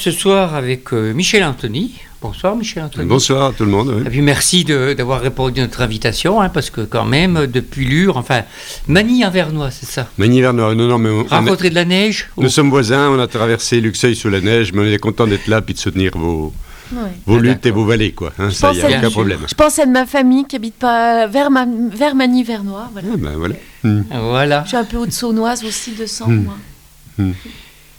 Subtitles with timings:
[0.00, 1.92] Ce soir avec euh, Michel Anthony.
[2.22, 3.06] Bonsoir Michel Anthony.
[3.06, 4.02] Bonsoir à tout le monde.
[4.06, 8.16] Et puis merci d'avoir répondu à notre invitation, hein, parce que quand même, depuis Lure,
[8.16, 8.44] enfin,
[8.88, 10.08] Mani Vernois, c'est ça?
[10.16, 11.10] Mani Vernois, non, non, mais...
[11.10, 14.72] On, Rencontrer de la neige Nous sommes voisins, on a traversé Luxeuil sous la neige,
[14.72, 16.54] mais on est content d'être là et de soutenir vos,
[17.26, 18.32] vos ah, luttes et vos vallées, quoi.
[18.38, 19.40] Hein, ça, il n'y a aucun problème.
[19.46, 22.88] Je pense à de ma famille qui habite pas vers, vers Vernois.
[22.90, 23.08] Voilà.
[23.12, 23.54] Ah, ben, voilà.
[24.10, 24.62] voilà.
[24.62, 26.44] Je suis un peu haute-saunoise aussi de sang, hmm.
[26.44, 26.56] moi.
[27.18, 27.32] Hmm.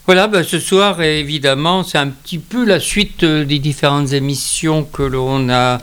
[0.08, 4.84] Voilà, ben, ce soir, évidemment, c'est un petit peu la suite euh, des différentes émissions
[4.84, 5.78] que l'on a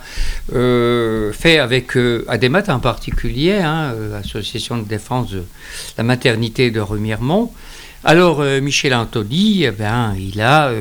[0.52, 5.44] euh, fait avec euh, Ademat en particulier, hein, Association de défense de
[5.96, 7.52] la maternité de Remiremont.
[8.02, 10.72] Alors, Michel Anthony, eh ben, il a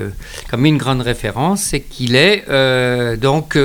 [0.50, 2.46] comme une grande référence, c'est qu'il est,
[3.18, 3.58] donc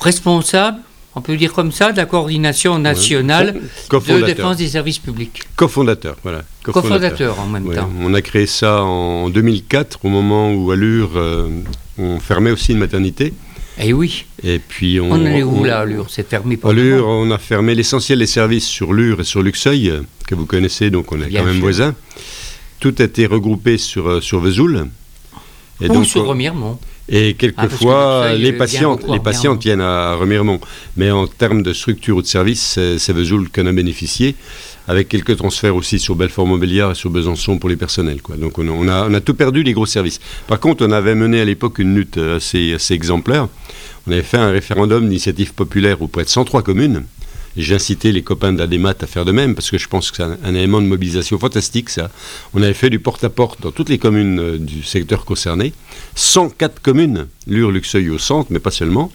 [0.00, 0.78] responsable
[1.16, 3.60] on peut dire comme ça, de la coordination nationale
[3.90, 5.42] de défense des services publics.
[5.56, 6.42] Cofondateur, voilà.
[6.62, 7.90] Cofondateur en même temps.
[8.00, 11.48] On a créé ça en 2004, au moment où Allure, euh,
[11.98, 13.32] on fermait aussi une maternité.
[13.78, 14.26] Eh oui.
[14.42, 16.06] Et puis on, on est où là, Allure?
[16.08, 19.92] C'est fermé pas Allure, on a fermé l'essentiel des services sur Lure et sur Luxeuil,
[20.26, 21.94] que vous connaissez, donc on est quand même voisins.
[22.80, 24.88] Tout a été regroupé sur, euh, sur Vesoul.
[25.80, 26.78] Et Ou donc, sur Remiremont.
[27.08, 30.60] Et quelquefois, ah, les, patients, les patients viennent à Remiremont.
[30.96, 34.36] Mais en termes de structure ou de service, c'est Vesoul qu'on a bénéficié,
[34.88, 38.22] avec quelques transferts aussi sur Belfort-Montbéliard et sur Besançon pour les personnels.
[38.22, 38.36] Quoi.
[38.36, 40.20] Donc on a, on, a, tout perdu, les gros services.
[40.46, 43.48] Par contre, on avait mené à l'époque une lutte assez, assez exemplaire.
[44.06, 47.04] On avait fait un référendum d'initiative populaire auprès de 103 communes
[47.56, 50.22] j'ai incité les copains d'Ademat à faire de même, parce que je pense que c'est
[50.22, 52.10] un, élément de mobilisation fantastique, ça.
[52.52, 55.72] On avait fait du porte-à-porte dans toutes les communes euh, du secteur concerné.
[56.14, 59.12] 104 communes, Lure, Luxeuil au centre, mais pas seulement.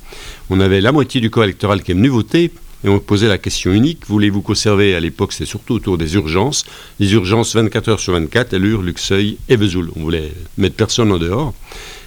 [0.49, 2.51] On avait la moitié du corps électoral qui est venu voter,
[2.83, 6.63] et on posait la question unique, voulez-vous conserver, à l'époque c'était surtout autour des urgences,
[6.99, 9.91] les urgences 24 heures sur 24, à Lure, Luxeuil et Vesoul.
[9.97, 11.53] On voulait mettre personne en dehors.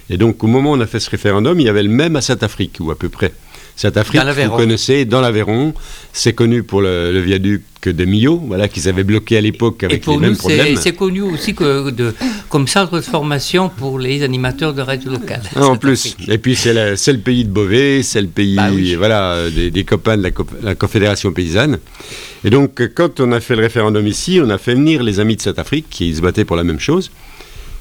[0.09, 2.15] Et donc au moment où on a fait ce référendum, il y avait le même
[2.15, 3.33] à Saint-Afrique, ou à peu près.
[3.75, 5.73] Cette Afrique, vous connaissez, dans l'Aveyron,
[6.11, 10.17] c'est connu pour le, viaduc des Millau, voilà, qu'ils avaient bloqué à l'époque avec les
[10.17, 10.77] mêmes problèmes.
[10.77, 12.13] C'est connu aussi que de,
[12.49, 15.41] comme centre de formation pour les animateurs de radio locale.
[15.55, 19.49] Ah, en plus, et puis c'est le pays de Beauvais, c'est le pays bah voilà,
[19.49, 20.29] des, copains de la,
[20.61, 21.79] la, Confédération paysanne.
[22.45, 25.35] Et donc, quand on a fait le référendum ici, on a fait venir les amis
[25.35, 27.09] de cette Afrique qui se battaient pour la même chose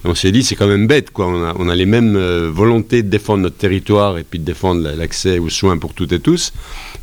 [0.04, 1.26] on s'est dit, c'est quand même bête, quoi.
[1.26, 5.38] On a, les mêmes euh, volontés de défendre notre territoire et puis de défendre l'accès
[5.38, 6.52] aux soins pour toutes et tous.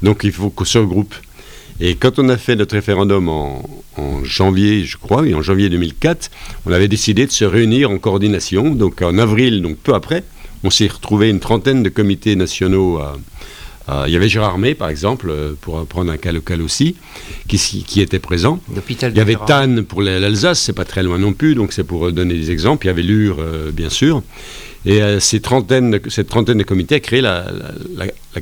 [0.04, 1.16] Donc il faut qu'on se regroupe.
[1.80, 3.64] Et quand on a fait notre référendum en,
[4.24, 6.30] janvier, je crois, et en janvier 2004,
[6.66, 8.72] on avait décidé de se réunir en coordination.
[8.72, 10.24] Donc en avril, donc peu après,
[10.64, 13.18] on s'est retrouvé une trentaine de comités nationaux à,
[14.07, 16.95] il y avait Gérard May, par exemple, euh, pour prendre un cas local aussi,
[17.47, 18.59] qui, qui était présent.
[19.13, 22.12] Il y avait Tannes pour l'Alsace, c'est pas très loin non plus, donc c'est pour
[22.12, 22.86] donner des exemples.
[22.86, 24.21] Il y avait Lure, euh, bien sûr.
[24.86, 27.45] Et ces trentaines, cette trentaine de comités a créé la,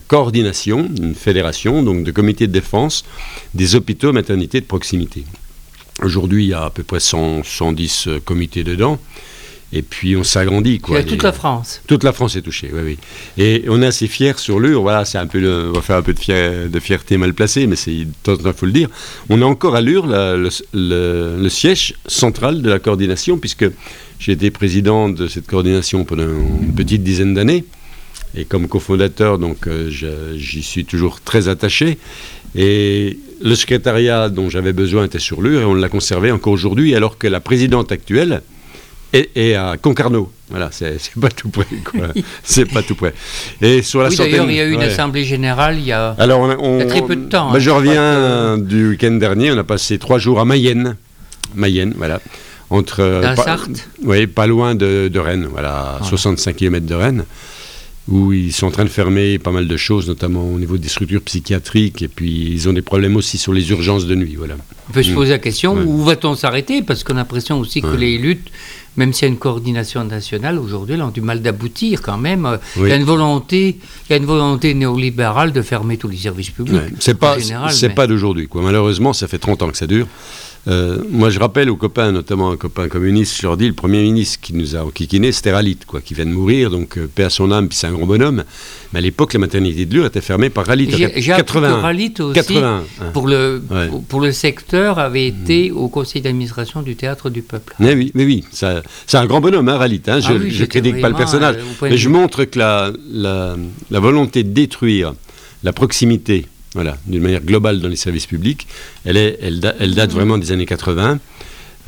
[0.07, 3.05] coordination, une fédération donc de comités de défense
[3.55, 5.23] des hôpitaux maternités de proximité.
[6.03, 9.00] Aujourd'hui, il y a à peu près 110 comités dedans.
[9.73, 10.79] Et puis on s'agrandit.
[10.79, 11.03] Quoi.
[11.03, 11.81] toute la France.
[11.87, 12.97] Toute la France est touchée, oui, oui.
[13.37, 15.37] Et on est assez fiers sur l'UR, voilà, c'est un peu
[15.69, 18.07] on va faire un peu de, de fierté mal placée, mais c'est, il
[18.55, 18.89] faut le dire.
[19.29, 23.65] On a encore à l'UR le, le, siège central de la coordination, puisque
[24.19, 27.65] j'ai été président de cette coordination pendant une petite dizaine d'années.
[28.35, 29.89] Et comme cofondateur, donc euh,
[30.35, 31.97] j'y suis toujours très attaché.
[32.55, 36.95] Et le secrétariat dont j'avais besoin était sur l'UR et on l'a conservé encore aujourd'hui,
[36.95, 38.41] alors que la présidente actuelle,
[39.13, 40.31] et, à Concarneau.
[40.50, 41.65] Voilà, c'est pas tout près.
[42.44, 43.13] c'est pas tout près.
[43.62, 46.15] Et sur la oui, d'ailleurs, il y a eu une assemblée générale il y a,
[46.18, 47.51] Alors on, très peu de temps.
[47.54, 49.51] Hein, je reviens du week-end dernier.
[49.51, 50.95] On a passé trois jours à Mayenne.
[51.56, 52.21] Mayenne, voilà.
[52.69, 56.53] Entre, Dans la Sarthe Oui, pas loin de, Rennes, voilà, 65 ah.
[56.53, 57.25] km de Rennes
[58.10, 60.88] où ils sont en train de fermer pas mal de choses, notamment au niveau des
[60.88, 64.36] structures psychiatriques, et puis ils ont des problèmes aussi sur les urgences de nuit.
[64.36, 64.56] Voilà.
[64.89, 66.81] On peut se poser la question, où va-t-on s'arrêter?
[66.81, 68.50] Parce qu'on a l'impression aussi que les luttes
[68.97, 72.57] même s'il y a une coordination nationale, aujourd'hui, elles ont du mal d'aboutir quand même.
[72.75, 73.77] Il, y a une volonté,
[74.09, 76.81] il y a une volonté néolibérale de fermer tous les services publics.
[76.99, 77.38] C'est pas,
[77.95, 78.49] pas d'aujourd'hui.
[78.53, 80.07] Malheureusement, ça fait 30 ans que ça dure.
[80.67, 84.03] Euh, moi, je rappelle aux copains, notamment un copain communiste, je leur dis, le Premier
[84.03, 87.23] ministre qui nous a enquiquiné, c'était Ralit, quoi, qui vient de mourir, donc euh, paix
[87.23, 88.43] à son âme, puis c'est un grand bonhomme.
[88.91, 90.89] Mais à l'époque, la maternité de Lure était fermée par Ralit.
[90.91, 92.59] J'ai appris que Ralit aussi,
[93.13, 93.61] pour, le,
[94.09, 95.43] pour le secteur, avait mm.
[95.43, 97.73] été au conseil d'administration du Théâtre du Peuple.
[97.79, 100.01] Mais oui, mais oui, c'est un grand bonhomme, hein, Ralit.
[100.07, 103.55] Hein, je ne ah critique pas le personnage, euh, mais je montre que la, la,
[103.89, 105.13] la volonté de détruire
[105.63, 108.67] la proximité voilà, d'une manière globale dans les services publics.
[109.05, 111.19] Elle, est, elle, date vraiment des années 80.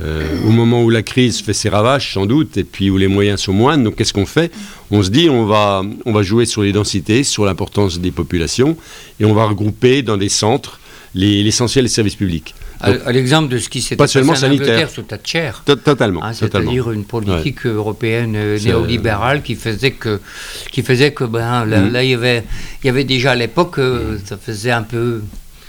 [0.01, 3.07] euh, au moment où la crise fait ses ravages, sans doute, et puis où les
[3.07, 3.83] moyens sont moindres.
[3.83, 4.51] Donc, qu'est-ce qu'on fait?
[4.91, 8.77] On se dit, on va, on va jouer sur les densités, sur l'importance des populations,
[9.19, 10.79] et on va regrouper dans des centres
[11.15, 12.55] l'essentiel des services publics.
[12.81, 15.51] À, l'exemple de ce qui s'est passé en Angleterre sous Thatcher.
[15.65, 16.23] Totalement.
[16.23, 20.19] Hein, c'est-à-dire une politique européenne euh, néolibérale qui faisait que,
[20.71, 21.95] qui faisait que ben, là, mm.
[22.03, 22.43] il, y avait,
[22.83, 25.21] il y avait déjà à l'époque, euh, ça faisait un peu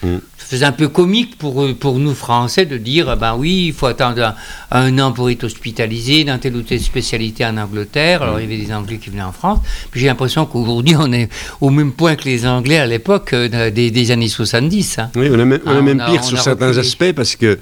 [0.03, 0.17] Mm.
[0.39, 3.87] Ça faisait un peu comique pour, pour nous Français de dire ben oui, il faut
[3.87, 4.35] attendre
[4.71, 8.23] un, an pour être hospitalisé dans telle ou telle spécialité en Angleterre.
[8.23, 9.59] Alors il y avait des Anglais qui venaient en France.
[9.91, 11.29] Puis j'ai l'impression qu'aujourd'hui on est
[11.61, 14.99] au même point que les Anglais à l'époque euh, des, années 70.
[14.99, 15.11] Hein.
[15.15, 17.59] Oui, on est même, ah, même pire sur certains aspects parce que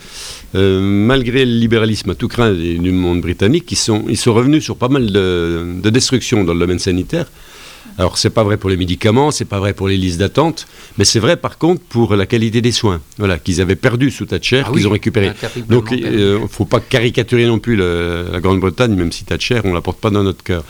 [0.55, 4.65] euh, malgré le libéralisme à tout craint du monde britannique, ils sont, ils sont revenus
[4.65, 7.27] sur pas mal de, de destructions dans le domaine sanitaire.
[7.99, 10.69] Alors c'est pas vrai pour les médicaments, c'est pas vrai pour les listes d'attente,
[10.99, 13.01] mais c'est vrai par contre pour la qualité des soins.
[13.19, 15.33] Voilà, qu'ils avaient perdu sous Thatcher, ah qu'ils ont récupéré.
[15.69, 19.75] Donc il ne euh, faut pas caricaturer non plus la Grande-Bretagne, même si Thatcher, on
[19.75, 20.65] la porte pas dans notre cœur.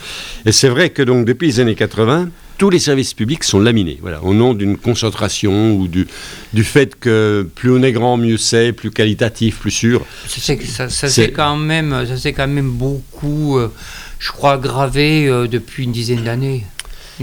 [0.45, 2.29] Et c'est vrai que donc depuis les années 80,
[2.59, 6.07] tous les services publics sont laminés, voilà, au nom d'une concentration ou du,
[6.53, 10.05] du fait que plus on est grand, mieux c'est, plus qualitatif, plus sûr.
[10.27, 13.71] Ça, c'est quand même, ça c'est quand même beaucoup, euh,
[14.19, 16.65] je crois, gravé euh, depuis une dizaine d'années.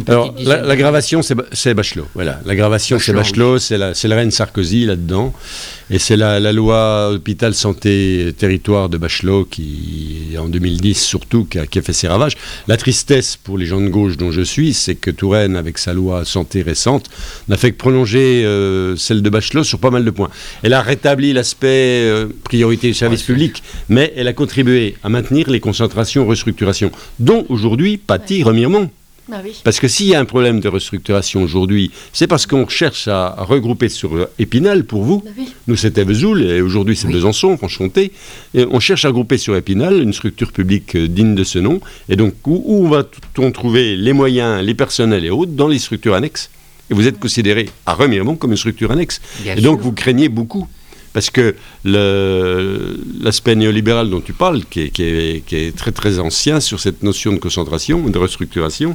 [0.06, 2.06] Alors, l'aggravation, c'est Bachelot.
[2.14, 5.32] Voilà, l'aggravation, c'est Bachelot, c'est la, la, reine Sarkozy là-dedans.
[5.88, 11.82] Et c'est la, loi hôpital santé territoire de Bachelot qui, en 2010 surtout, qui a,
[11.82, 12.34] fait ses ravages.
[12.66, 15.94] La tristesse pour les gens de gauche dont je suis, c'est que Touraine, avec sa
[15.94, 17.08] loi santé récente,
[17.48, 20.30] n'a fait que prolonger euh, celle de Bachelot sur pas mal de points.
[20.62, 25.48] Elle a rétabli l'aspect euh, priorité du service public, mais elle a contribué à maintenir
[25.48, 26.90] les concentrations restructurations,
[27.20, 28.90] dont aujourd'hui pâtit Remiremont.
[29.28, 33.08] Bah parce que s'il y a un problème de restructuration aujourd'hui, c'est parce qu'on cherche
[33.08, 35.22] à, regrouper sur Épinal, pour vous.
[35.24, 35.30] Bah
[35.66, 38.12] Nous, c'était Vesoul, et aujourd'hui, c'est Besançon, Franche-Comté.
[38.54, 41.80] Et on cherche à regrouper sur Épinal une structure publique euh, digne de ce nom.
[42.08, 46.50] Et donc, où, va-t-on trouver les moyens, les personnels et autres dans les structures annexes?
[46.90, 49.20] Et vous êtes considéré à Remiremont comme une structure annexe.
[49.44, 50.68] et donc, vous craignez beaucoup
[51.16, 57.32] parce que l'aspect néolibéral dont tu parles, qui est, très très ancien sur cette notion
[57.32, 58.94] de concentration, de restructuration,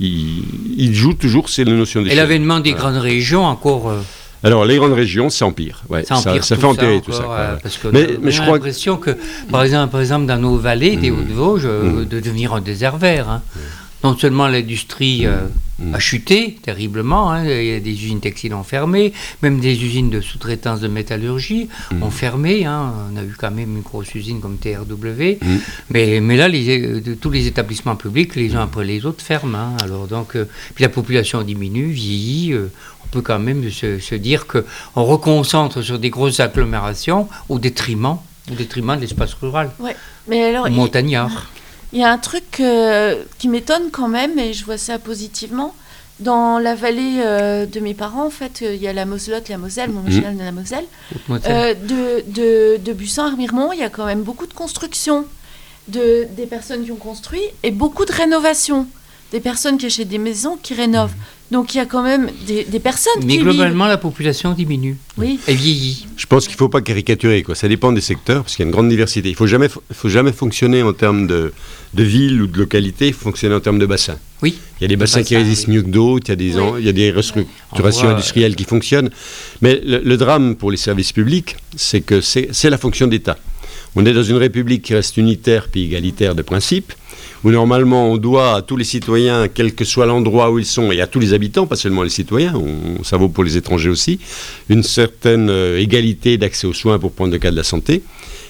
[0.00, 3.88] il, joue toujours c'est la notion Et l'avènement des grandes régions encore...
[3.88, 4.00] Euh,
[4.42, 5.84] alors, les grandes régions, c'est empire.
[5.90, 7.58] Ouais, ça, ça, fait empirer tout ça.
[7.62, 9.10] Parce que mais, mais crois l'impression que,
[9.50, 11.18] par exemple, par exemple, dans nos vallées des mmh.
[11.18, 12.04] Hauts-de-Vosges, euh, mmh.
[12.06, 13.28] de devenir un désert vert.
[13.28, 13.42] Hein.
[13.54, 13.60] Mmh
[14.02, 15.46] non seulement l'industrie euh,
[15.78, 15.94] mm.
[15.94, 20.10] a chuté terriblement, hein, il y a des usines textiles ont fermé, même des usines
[20.10, 22.02] de sous-traitance de métallurgie mm.
[22.02, 22.64] ont fermé.
[22.64, 22.92] Hein.
[23.12, 25.58] on a eu quand même une grosse usine comme TRW, mm.
[25.90, 29.58] mais, mais là, les, tous les établissements publics, les uns après les autres, ferment.
[29.58, 29.76] Hein.
[29.82, 32.52] alors donc, euh, puis la population diminue, vieillit.
[32.52, 32.70] Euh,
[33.04, 38.54] on peut quand même se, dire qu'on reconcentre sur des grosses agglomérations au détriment, au
[38.54, 39.96] détriment de l'espace rural, ouais.
[40.28, 41.50] mais alors, montagnard.
[41.92, 45.74] Il y a un truc euh, qui m'étonne quand même, et je vois ça positivement.
[46.20, 49.48] Dans la vallée euh, de mes parents, en fait, euh, il y a la Moselotte,
[49.48, 50.36] la Moselle, mon mmh.
[50.36, 50.84] de la Moselle.
[51.28, 55.24] de, de, de Bussan à Remiremont, il y a quand même beaucoup de construction
[55.88, 58.86] de, des personnes qui ont construit et beaucoup de rénovation.
[59.32, 61.14] Des personnes qui achètent des maisons qui rénovent.
[61.14, 61.39] Mmh.
[61.50, 64.96] Donc il y a quand même des, personnes Mais globalement, la population diminue.
[65.18, 65.40] Oui.
[65.48, 66.06] Elle vieillit.
[66.16, 67.42] Je pense qu'il ne faut pas caricaturer.
[67.42, 67.56] Quoi.
[67.56, 69.28] Ça dépend des secteurs, parce qu'il y a une grande diversité.
[69.28, 71.52] Il ne faut jamais, faut jamais fonctionner en termes de,
[71.94, 74.16] de ville ou de localité, il faut fonctionner en termes de bassin.
[74.42, 74.58] Oui.
[74.80, 76.86] Il y a des bassins qui résistent mieux que d'autres, il, y a des il
[76.86, 79.10] y a des restructurations industrielles qui fonctionnent.
[79.60, 83.36] Mais le, drame pour les services publics, c'est que c'est la fonction d'État.
[83.96, 86.92] On est dans une république qui reste unitaire puis égalitaire de principe
[87.44, 90.92] où normalement on doit à tous les citoyens, quel que soit l'endroit où ils sont,
[90.92, 92.54] et à tous les habitants, pas seulement les citoyens,
[93.02, 94.20] ça vaut pour les étrangers aussi,
[94.68, 98.02] une certaine euh, égalité d'accès aux soins pour prendre le cas de la santé.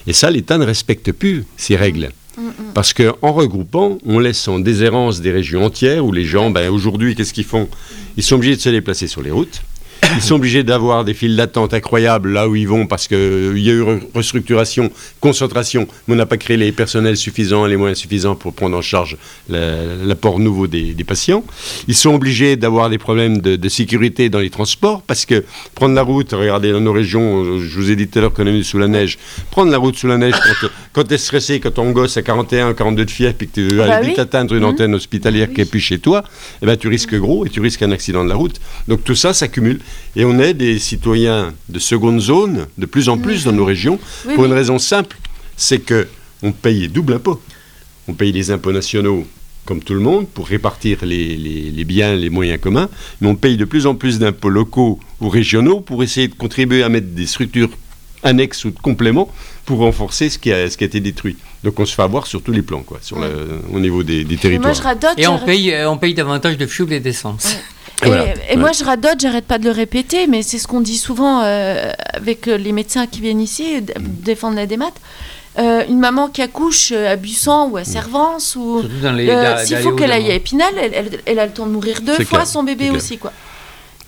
[0.07, 2.09] Et ça, l'État ne respecte plus ces règles.
[2.37, 2.51] Mm, mm.
[2.73, 7.15] Parce qu'en regroupant, on laisse en déshérence des régions entières où les gens, ben, aujourd'hui,
[7.15, 7.69] qu'est-ce qu'ils font?
[8.17, 9.61] Ils sont obligés de se déplacer sur les routes.
[10.15, 13.59] Ils sont obligés d'avoir des files d'attente incroyables là où ils vont parce qu'il euh,
[13.59, 17.77] y a eu restructuration, concentration, mais on n'a pas créé les personnels suffisants et les
[17.77, 19.17] moyens suffisants pour prendre en charge
[19.49, 21.43] l'apport nouveau des, patients.
[21.87, 26.01] Ils sont obligés d'avoir des problèmes de, sécurité dans les transports parce que prendre la
[26.01, 28.77] route, regardez dans nos régions, je vous ai dit tout à l'heure qu'on est sous
[28.77, 29.17] la neige,
[29.49, 30.35] prendre la route sous la neige
[30.93, 33.67] quand, tu es stressé, quand ton gosse a 41 42 de fièvre et que tu
[33.67, 34.65] veux bah atteindre une mmh.
[34.65, 36.23] antenne hospitalière qui est plus chez toi,
[36.61, 38.59] eh ben, tu risques gros et tu risques un accident de la route.
[38.87, 39.79] Donc tout ça s'accumule.
[40.15, 43.99] Et on est des citoyens de seconde zone de plus en plus dans nos régions
[44.35, 45.17] pour une raison simple,
[45.55, 46.07] c'est que
[46.43, 47.41] on paye double impôt.
[48.07, 49.25] On paye les impôts nationaux
[49.65, 52.89] comme tout le monde pour répartir les, les, biens, les moyens communs,
[53.21, 56.83] mais on paye de plus en plus d'impôts locaux ou régionaux pour essayer de contribuer
[56.83, 57.69] à mettre des structures
[58.23, 59.31] annexe ou de complément
[59.65, 61.37] pour renforcer ce qui a, ce qui a été détruit.
[61.63, 63.17] Donc on se fait avoir sur tous les plans, quoi, sur
[63.71, 64.75] au niveau des, territoires.
[65.17, 67.55] Et, on paye, on paye davantage de fuel et d'essence.
[68.03, 71.41] Et, moi, je radote, j'arrête pas de le répéter, mais c'est ce qu'on dit souvent
[71.43, 73.83] euh, avec euh, les médecins qui viennent ici mm.
[73.97, 74.91] défendre la démat.
[75.59, 78.83] Euh, une maman qui accouche à Buisson ou à Servance, ou
[79.65, 80.73] s'il faut qu'elle aille à Épinal,
[81.25, 83.33] elle, a le temps de mourir deux fois, son bébé aussi, quoi.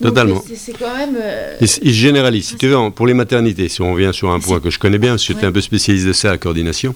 [0.02, 0.42] Totalement.
[0.56, 1.16] C'est quand même.
[1.60, 2.48] Il, généralise.
[2.48, 4.98] Si tu veux, pour les maternités, si on revient sur un point que je connais
[4.98, 6.94] bien, parce que j'étais un peu spécialiste de ça à coordination,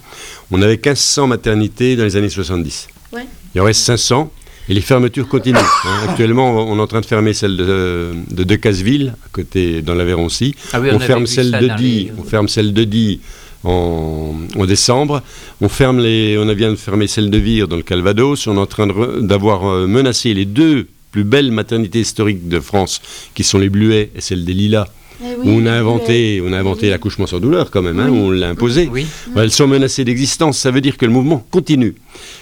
[0.51, 2.89] on avait 1500 maternités dans les années 70.
[3.13, 3.27] Ouais.
[3.55, 4.31] Il y en reste 500
[4.69, 5.57] et les fermetures continuent.
[5.57, 6.05] Hein.
[6.09, 10.55] Actuellement, on est en train de fermer celle de, de Decazeville, à côté, dans l'Aveyron-Ci.
[10.73, 13.21] Ah on, ferme celle de Die, on ferme celle de Die
[13.65, 14.35] en,
[14.67, 15.23] décembre.
[15.61, 18.47] On, ferme les, on vient de fermer celle de Vire dans le Calvados.
[18.47, 18.87] On est en train
[19.21, 23.01] d'avoir euh, menacé les deux plus belles maternités historiques de France,
[23.35, 24.87] qui sont les Bluets et celle des Lilas,
[25.23, 28.49] eh on a inventé, on a inventé l'accouchement sans douleur quand même, hein, on l'a
[28.49, 28.89] imposé.
[29.37, 31.95] elles sont menacées d'existence, ça veut dire que le mouvement continue.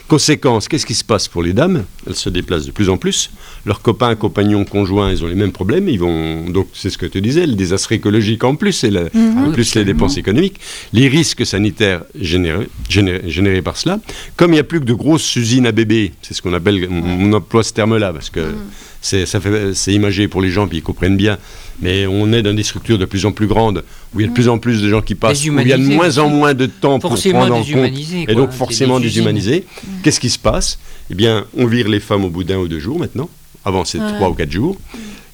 [0.09, 1.85] Conséquence, qu'est-ce qui se passe pour les dames?
[2.07, 3.31] Elles se déplacent de plus en plus.
[3.65, 5.89] Leurs copains, compagnons, conjoints, ils ont les mêmes problèmes.
[5.89, 9.39] Ils vont donc, c'est ce que tu disais, le désastre écologique en plus, et mhm.
[9.39, 10.61] en plus les dépenses économiques,
[10.93, 13.99] les risques sanitaires générés, générés, par cela.
[14.37, 16.89] Comme il n'y a plus que de grosses usines à bébés, c'est ce qu'on appelle,
[16.91, 18.55] on, emploie ce terme-là parce que mhm.
[19.01, 21.39] c'est, ça fait, c'est imagé pour les gens puis ils comprennent bien
[21.81, 24.29] mais on est dans des structures de plus en plus grandes, où il y a
[24.29, 26.29] de plus en plus de gens qui passent, où il y a de moins en
[26.29, 27.93] moins de temps pour prendre en compte,
[28.29, 29.65] et donc forcément déshumanisé.
[30.03, 30.79] Qu'est-ce qui se passe?
[31.11, 33.29] Eh bien, on vire les femmes au bout d'un ou deux jours maintenant.
[33.65, 34.77] Avant, c'est trois ou quatre jours.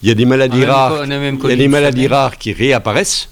[0.03, 1.05] Il y a des maladies rares.
[1.05, 3.29] Il y a des maladies rares qui réapparaissent.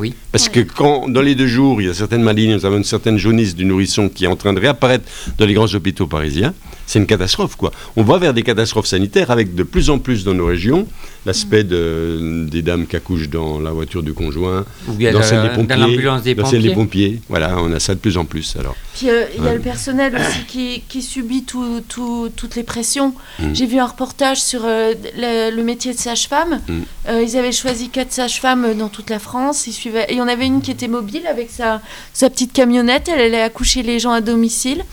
[0.00, 0.14] Oui.
[0.32, 2.84] Parce que quand, dans les deux jours, il y a certaines maladies, nous avons une
[2.84, 5.04] certaine jaunisse du nourrisson qui est en train de réapparaître
[5.36, 6.54] dans les grands hôpitaux parisiens,
[6.86, 7.70] c'est une catastrophe, quoi.
[7.96, 10.88] On va vers des catastrophes sanitaires avec de plus en plus dans nos régions
[11.26, 15.42] l'aspect de, des dames qui accouchent dans la voiture du conjoint, Ou bien dans, celle
[15.42, 16.58] des pompiers, dans des pompiers.
[16.58, 17.20] des pompiers.
[17.28, 18.56] Voilà, on a ça de plus en plus.
[18.58, 18.74] Alors.
[18.96, 22.62] Puis euh, il y a le personnel aussi qui, qui subit tout, tout, toutes les
[22.62, 23.14] pressions.
[23.38, 23.54] Mm.
[23.54, 26.60] J'ai vu un reportage sur euh, le, métier de sage-femme.
[26.66, 26.80] Mm.
[27.08, 29.66] Euh, ils avaient choisi quatre sages-femmes dans toute la France.
[29.66, 29.74] Ils
[30.08, 31.80] Et il y en avait une qui était mobile avec sa,
[32.12, 33.08] sa petite camionnette.
[33.08, 34.84] Elle allait accoucher les gens à domicile.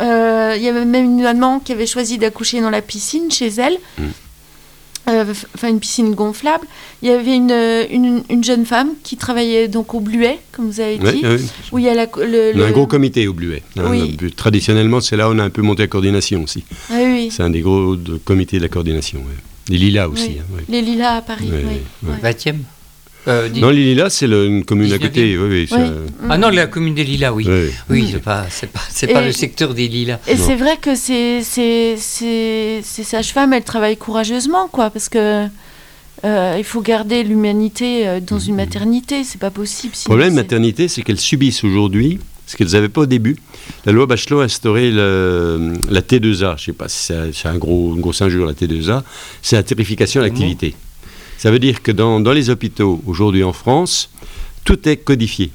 [0.00, 3.48] Euh, il y avait même une maman qui avait choisi d'accoucher dans la piscine chez
[3.48, 3.78] elle.
[3.98, 4.04] Mm.
[5.08, 6.66] Euh, enfin une piscine gonflable.
[7.02, 10.98] Il y avait une, une, jeune femme qui travaillait donc au Bluet, comme vous avez
[10.98, 11.24] dit.
[11.72, 13.62] Où il y a le, un gros comité au Bluet.
[13.78, 13.90] Hein.
[14.36, 16.62] Traditionnellement, c'est là où on a un peu monté la coordination aussi.
[16.90, 16.96] Ah
[17.30, 19.22] c'est un des gros comités de la coordination.
[19.70, 20.36] Les Lilas aussi.
[20.40, 21.50] Hein, Les Lilas à Paris.
[21.50, 22.10] Oui.
[22.22, 22.56] 20e
[23.28, 25.36] euh, non, les Lilas, c'est une commune à côté.
[25.38, 25.68] Oui,
[26.28, 27.46] Ah non, la commune des Lilas, oui.
[27.90, 30.18] Oui, c'est pas, pas, pas le secteur des Lilas.
[30.26, 35.46] Et c'est vrai que ces, ces, ces, sages-femmes, elles travaillent courageusement, quoi, parce que
[36.24, 38.56] euh, il faut garder l'humanité euh, dans une mhm.
[38.56, 39.94] maternité, c'est pas possible.
[39.94, 42.18] Le problème de maternité, c'est qu'elles subissent aujourd'hui
[42.48, 43.36] ce qu'elles n'avaient pas au début.
[43.84, 48.00] La loi Bachelot a instauré la T2A, je sais pas si c'est un gros, une
[48.00, 49.02] grosse injure, la T2A,
[49.42, 50.74] c'est la terrification de l'activité.
[51.38, 54.10] Ça veut dire que dans, les hôpitaux, aujourd'hui en France,
[54.64, 55.50] tout est codifié.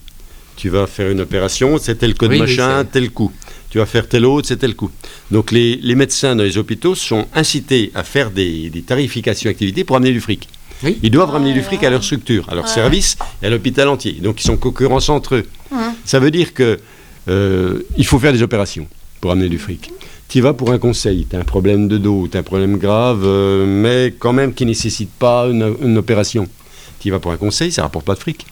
[0.55, 3.31] Tu vas faire une opération, c'est tel code machin, tel coup.
[3.69, 4.89] Tu vas faire tel autre, c'est tel coup.
[5.29, 10.13] Donc les, médecins dans les hôpitaux sont incités à faire des, tarifications d'activité pour amener
[10.13, 10.47] du fric.
[11.01, 14.13] Ils doivent ramener du fric à leur structure, à leur service et à l'hôpital entier.
[14.13, 15.45] Donc ils sont concurrence entre eux.
[16.05, 16.77] Ça veut dire qu'il
[17.27, 18.87] euh, faut faire des opérations
[19.19, 19.91] pour amener du fric
[20.33, 22.77] tu vas pour un conseil, tu as un problème de dos, tu as un problème
[22.77, 26.47] grave, euh, mais quand même qui ne nécessite pas une, opération.
[26.99, 28.47] Tu vas pour un conseil, ça ne rapporte pas de fric.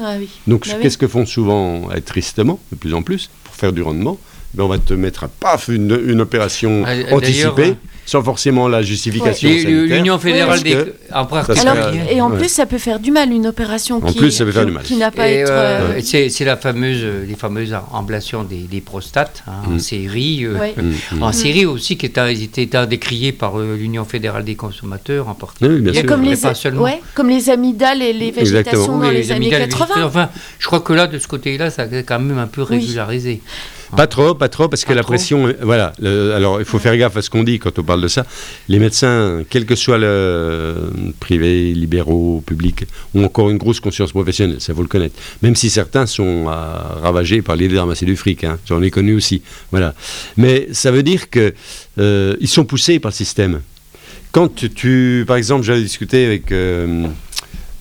[0.00, 0.30] Ah oui.
[0.46, 3.82] Donc bah qu'est-ce que font souvent, et tristement, de plus en plus, pour faire du
[3.82, 4.18] rendement
[4.54, 9.48] ben, On va te mettre à paf une, opération ah, anticipée sans forcément la justification.
[9.48, 10.76] L'Union fédérale des.
[12.10, 15.44] et en plus, ça peut faire du mal une opération qui, qui, n'a pas été.
[15.48, 19.78] Euh, euh, c'est la fameuse, les fameuses emblations des, prostates hein, en mm.
[19.78, 20.44] série.
[20.44, 21.22] Euh, mm, mm.
[21.22, 26.02] En série aussi, qui était, été décriée par l'Union fédérale des consommateurs en particulier.
[26.04, 26.88] comme, les, pas seulement.
[27.14, 30.04] comme les amygdales et les végétations dans les, années 80.
[30.04, 33.40] Enfin, je crois que là, de ce côté-là, ça a quand même un peu régularisé.
[33.96, 35.92] Pas trop, pas trop, parce que la pression, voilà.
[36.02, 38.26] alors, il faut faire gaffe à ce qu'on dit quand on parle de ça.
[38.68, 44.60] Les médecins, quel que soit le privé, libéraux, public, ont encore une grosse conscience professionnelle,
[44.60, 45.14] ça faut le connaître.
[45.42, 48.58] Même si certains sont ravagés par l'idée de du fric, hein.
[48.66, 49.42] j'en ai connu aussi.
[49.70, 49.94] Voilà.
[50.36, 51.52] Mais ça veut dire qu'ils
[51.98, 53.60] euh, sont poussés par le système.
[54.32, 57.06] Quand tu, par exemple, j'avais discuté avec euh,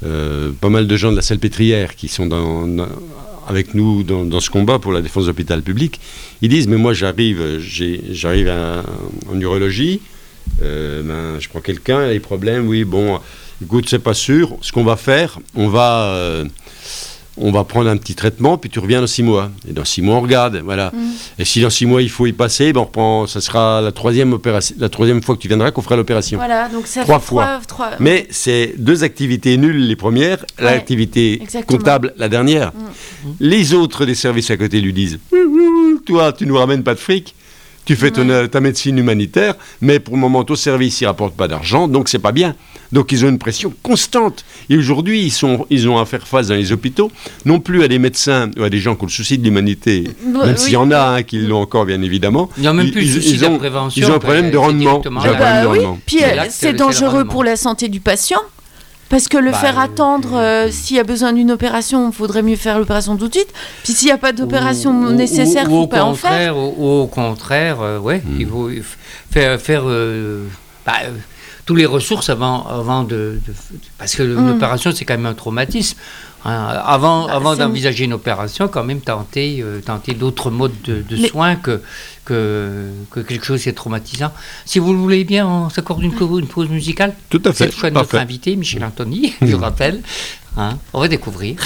[0.06, 2.68] euh, pas mal de gens de la salpêtrière qui sont dans
[3.48, 6.00] avec nous dans, ce combat pour la défense de l'hôpital public,
[6.42, 7.60] ils disent mais moi j'arrive,
[8.12, 8.54] j'arrive
[9.30, 10.02] en urologie,
[10.62, 13.20] euh, ben, je prends quelqu'un, il a des problèmes, oui bon,
[13.62, 16.46] écoute c'est pas sûr, ce qu'on va faire, on va, euh,
[17.38, 19.50] on va prendre un petit traitement, puis tu reviens dans six mois.
[19.68, 20.92] Et dans six mois, on regarde, voilà.
[20.94, 21.12] Mm.
[21.40, 23.92] Et si dans six mois, il faut y passer, ben on reprend, ça sera la
[23.92, 26.38] troisième, opération, la troisième fois que tu viendras qu'on fera l'opération.
[26.38, 27.60] Voilà, donc ça trois fois.
[27.68, 32.72] Trois, Mais c'est deux activités nulles les premières, l'activité comptable la dernière.
[32.72, 33.30] Mm.
[33.40, 35.20] Les autres des services à côté lui disent,
[36.06, 37.36] toi, tu nous ramènes pas de fric
[37.86, 41.88] tu fais ta médecine humanitaire, mais pour le moment, ton service, il rapporte pas d'argent,
[41.88, 42.56] donc c'est pas bien.
[42.92, 44.46] Donc ils ont une pression constante.
[44.70, 47.12] Et aujourd'hui, ils, sont, ils ont à faire face dans les hôpitaux,
[47.46, 50.04] non plus à des médecins ou à des gens qui ont le souci de l'humanité,
[50.26, 52.50] même s'il y en a hein, qui l'ont encore, bien évidemment.
[52.58, 54.02] Il n'y a même plus ils, le souci de la prévention.
[54.02, 55.02] Ils ont un problème de rendement.
[55.12, 55.64] Bah
[56.06, 58.40] Puis c'est dangereux pour la santé du patient.
[59.14, 62.42] Parce que le bah, faire attendre, euh, s'il y a besoin d'une opération, il faudrait
[62.42, 63.54] mieux faire l'opération tout de suite.
[63.84, 66.58] Puis s'il n'y a pas d'opération nécessaire, il faut pas en faire.
[66.58, 68.42] Ou, au contraire, euh, ouais, hmm.
[68.42, 68.72] il faut
[69.30, 70.48] faire, faire euh,
[70.84, 70.94] bah,
[71.68, 73.40] tous les ressources avant, avant de,
[74.00, 74.48] parce que hmm.
[74.48, 75.96] l'opération c'est quand même un traumatisme.
[76.46, 76.82] Hein.
[76.86, 81.82] avant, bah, avant d'envisager une opération, quand même tenter, tenter d'autres modes de, soins que,
[82.26, 84.32] que, que, quelque chose de traumatisant.
[84.66, 87.14] Si vous le voulez bien, on s'accorde une, une, pause musicale.
[87.30, 87.58] Tout à fait.
[87.58, 90.02] C'est le choix de notre invité, Michel Anthony, je rappelle.
[90.58, 91.58] Hein, on va découvrir.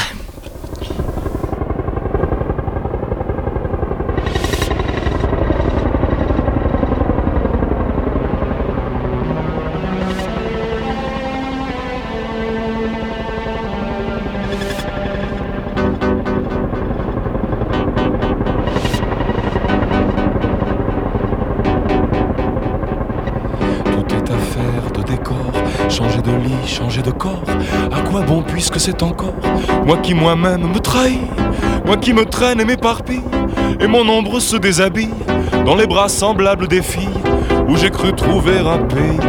[29.03, 29.33] Encore
[29.85, 31.21] moi qui moi-même me trahis,
[31.85, 33.23] moi qui me traîne et m'éparpille,
[33.79, 35.13] et mon ombre se déshabille
[35.65, 37.07] dans les bras semblables des filles
[37.67, 39.19] où j'ai cru trouver un pays.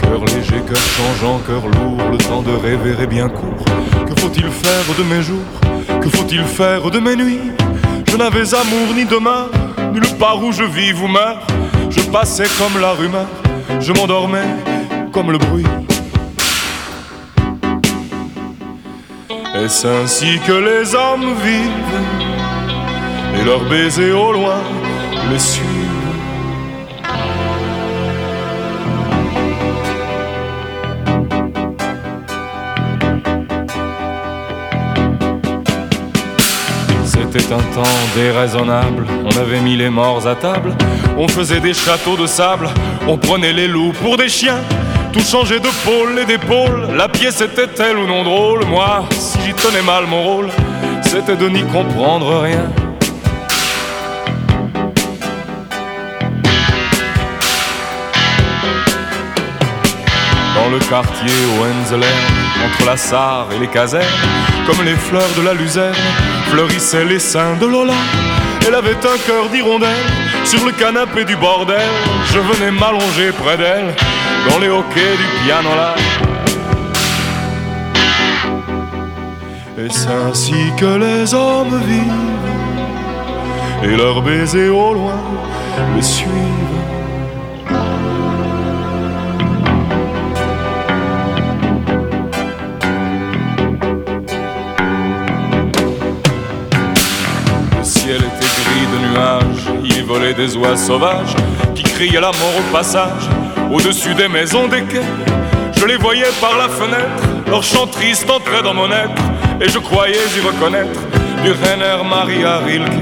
[0.00, 3.64] Cœur léger, cœur changeant, cœur lourd, le temps de rêver est bien court.
[4.06, 6.00] Que faut-il faire de mes jours?
[6.00, 7.52] Que faut-il faire de mes nuits?
[8.08, 9.46] Je n'avais amour ni demain
[9.92, 11.46] nulle part où je vis ou meurs.
[11.94, 13.26] Je passais comme la rumeur,
[13.80, 14.46] je m'endormais
[15.12, 15.66] comme le bruit.
[19.54, 24.60] Est-ce ainsi que les hommes vivent et leurs baisers au loin
[25.30, 25.81] les suivent?
[37.34, 37.82] C'était un temps
[38.14, 40.74] déraisonnable, on avait mis les morts à table,
[41.16, 42.68] on faisait des châteaux de sable,
[43.08, 44.58] on prenait les loups pour des chiens,
[45.14, 49.54] tout changeait de pôle et d'épaule, la pièce était-elle ou non drôle, moi, si j'y
[49.54, 50.50] tenais mal mon rôle,
[51.00, 52.70] c'était de n'y comprendre rien.
[60.54, 64.04] Dans le quartier Hohenzollern, entre la Sarre et les casernes,
[64.66, 65.94] comme les fleurs de la luzerne,
[66.50, 67.94] fleurissaient les seins de Lola.
[68.66, 70.06] Elle avait un cœur d'hirondelle
[70.44, 71.90] sur le canapé du bordel.
[72.32, 73.94] Je venais m'allonger près d'elle
[74.48, 75.94] dans les hoquets du piano là.
[79.78, 82.42] Et c'est ainsi que les hommes vivent
[83.82, 85.20] et leurs baisers au loin
[85.96, 86.51] me suivent.
[100.34, 101.34] Des oies sauvages
[101.74, 103.28] qui criaient la mort au passage,
[103.70, 105.02] au-dessus des maisons des quais.
[105.76, 109.22] Je les voyais par la fenêtre, leur chant triste entrait dans mon être,
[109.60, 111.00] et je croyais y reconnaître
[111.42, 112.92] du Rainer Maria Rilke.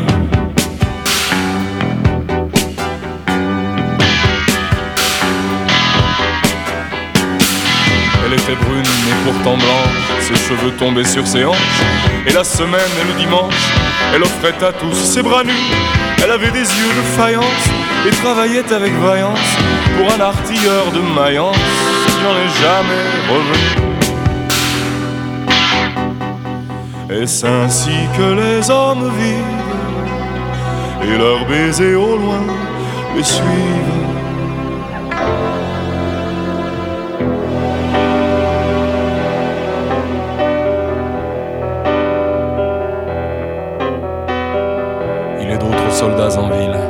[8.27, 11.83] Elle était brune mais pourtant blanche, ses cheveux tombaient sur ses hanches,
[12.27, 13.55] et la semaine et le dimanche,
[14.15, 16.10] elle offrait à tous ses bras nus.
[16.23, 17.69] Elle avait des yeux de faïence
[18.07, 19.39] et travaillait avec vaillance
[19.97, 21.57] pour un artilleur de Mayence
[22.07, 23.69] qui n'en est jamais revenu.
[27.11, 29.61] Et c'est ainsi que les hommes vivent
[31.03, 32.47] et leurs baisers au loin
[33.17, 34.00] les suivent?
[46.01, 46.81] Soldats en ville,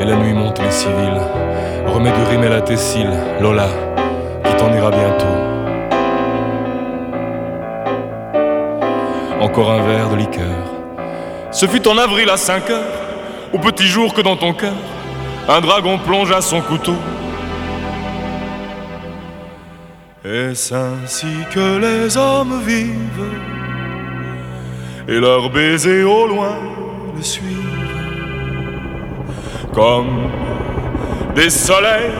[0.00, 1.22] et la nuit monte les civils.
[1.86, 3.68] Remets du rimel à tes cils, Lola,
[4.44, 5.36] qui t'en ira bientôt.
[9.40, 10.58] Encore un verre de liqueur.
[11.52, 12.98] Ce fut en avril à 5 heures,
[13.54, 14.76] au petit jour que dans ton cœur,
[15.48, 16.96] un dragon plongea son couteau.
[20.22, 23.32] Est-ce ainsi que les hommes vivent?
[25.08, 26.56] Et leurs baisers au loin
[27.16, 27.63] le suivent
[29.74, 30.30] comme
[31.34, 32.12] des soleils.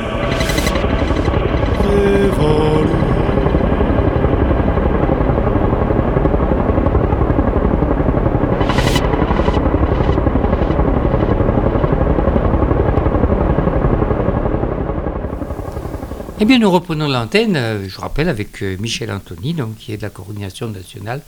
[16.41, 19.97] Eh bien, nous reprenons l'antenne, euh, je rappelle, avec euh, Michel Anthony, donc, qui est
[19.97, 21.23] de la coordination nationale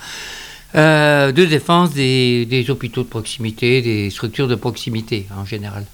[0.74, 5.86] euh, de défense des, hôpitaux de proximité, des structures de proximité en général.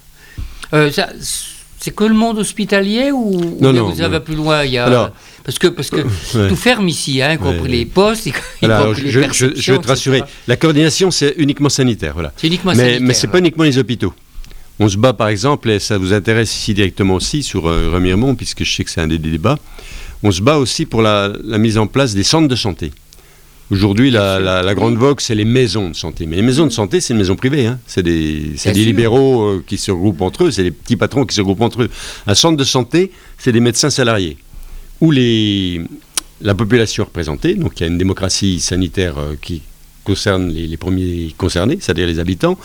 [1.79, 5.11] C'est que le monde hospitalier ou, non, non, vous avez plus loin il y a,
[5.43, 6.01] Parce que, parce que
[6.49, 9.79] tout ferme ici, hein, y compris les postes, y compris je, les je, je, vais
[9.79, 12.13] te rassurer, la coordination c'est uniquement sanitaire.
[12.13, 12.31] Voilà.
[12.37, 13.01] C'est uniquement mais, sanitaire.
[13.01, 14.13] Mais ce n'est pas uniquement les hôpitaux.
[14.79, 18.35] On se bat par exemple, et ça vous intéresse ici directement aussi sur euh, Remiremont,
[18.35, 19.59] puisque je sais que c'est un des débats,
[20.23, 22.91] on se bat aussi pour la, mise en place des centres de santé.
[23.73, 26.27] Aujourd'hui, la, grande vogue, c'est les maisons de santé.
[26.27, 27.65] Mais les maisons de santé, c'est une maison privée.
[27.65, 27.79] Hein.
[27.87, 31.33] C'est des, des libéraux euh, qui se regroupent entre eux, c'est des petits patrons qui
[31.33, 31.89] se regroupent entre eux.
[32.27, 34.37] Un centre de santé, c'est des médecins salariés.
[35.01, 35.81] Où les,
[36.41, 39.63] la population est représentée, donc il y a une démocratie sanitaire euh, qui,
[40.03, 42.57] concerne les, premiers concernés, c'est-à-dire les habitants,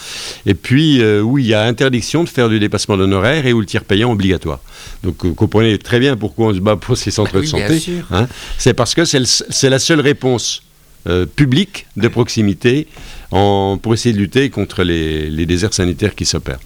[0.44, 3.60] et puis euh, où il y a interdiction de faire du dépassement d'honoraires et où
[3.60, 4.60] le tiers payant obligatoire.
[5.04, 7.80] Donc vous comprenez très bien pourquoi on se bat pour ces centres bah de santé.
[8.10, 8.26] Hein.
[8.58, 10.62] c'est parce que c'est la seule réponse
[11.06, 12.86] euh, publique de proximité
[13.30, 16.58] en, pour essayer de lutter contre les, déserts sanitaires qui s'opèrent.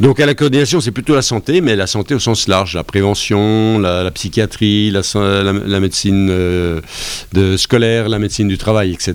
[0.00, 2.84] Donc à la coordination, c'est plutôt la santé, mais la santé au sens large, la
[2.84, 6.80] prévention, la, psychiatrie, la, médecine euh,
[7.32, 9.14] de scolaire, la médecine du travail, etc.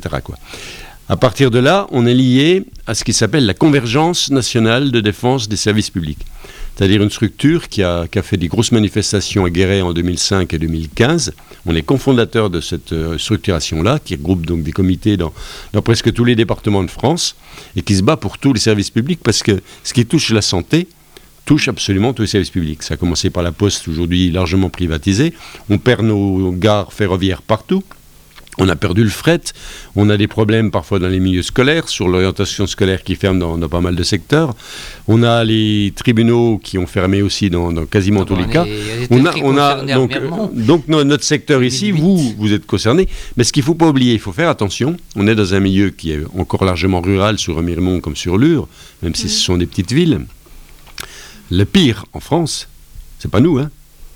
[1.10, 5.02] À partir de là, on est lié à ce qui s'appelle la convergence nationale de
[5.02, 6.26] défense des services publics.
[6.76, 11.34] C'est-à-dire une structure qui a, fait des grosses manifestations à Guéret en 2005 et 2015.
[11.66, 15.34] On est cofondateur de cette euh, structuration-là, qui regroupe donc des comités dans,
[15.74, 17.36] dans, presque tous les départements de France
[17.76, 20.42] et qui se bat pour tous les services publics parce que ce qui touche la
[20.42, 20.88] santé
[21.46, 22.82] touche absolument tous les services publics.
[22.84, 25.34] Ça a commencé par la poste, aujourd'hui largement privatisée.
[25.70, 27.84] On perd nos gares ferroviaires partout.
[28.58, 29.42] On a perdu le fret,
[29.96, 33.58] on a des problèmes parfois dans les milieux scolaires, sur l'orientation scolaire qui ferme dans,
[33.70, 34.54] pas mal de secteurs.
[35.08, 38.66] On a les tribunaux qui ont fermé aussi dans, quasiment tous les cas.
[39.10, 40.20] On a, on a donc,
[40.54, 43.08] donc notre secteur ici, vous, vous êtes concerné.
[43.38, 44.98] Mais ce qu'il ne faut pas oublier, il faut faire attention.
[45.16, 48.68] On est dans un milieu qui est encore largement rural sur Remiremont comme sur Lure,
[49.02, 50.26] même si ce sont des petites villes.
[51.52, 52.68] Le pire en France,
[53.18, 53.70] c'est pas nous, hein,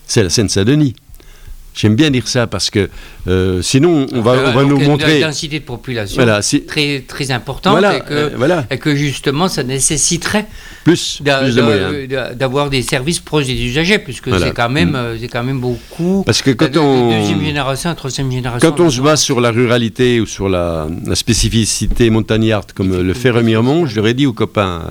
[0.08, 0.96] c'est la Seine-Saint-Denis.
[1.76, 2.90] J'aime bien dire ça parce que
[3.28, 6.26] euh, sinon on va, on va nous montrer une densité de population
[6.66, 10.46] très très importante et, que, euh, et, que, justement ça nécessiterait
[10.86, 14.96] plus, d'avoir des services proches des usagers puisque c'est quand même mm.
[14.96, 18.90] euh, c'est quand même beaucoup parce que quand on deuxième génération troisième génération quand on
[18.90, 23.98] se base sur la ruralité ou sur la, spécificité montagnarde comme le fait Remiremont je
[23.98, 24.84] leur ai dit aux copains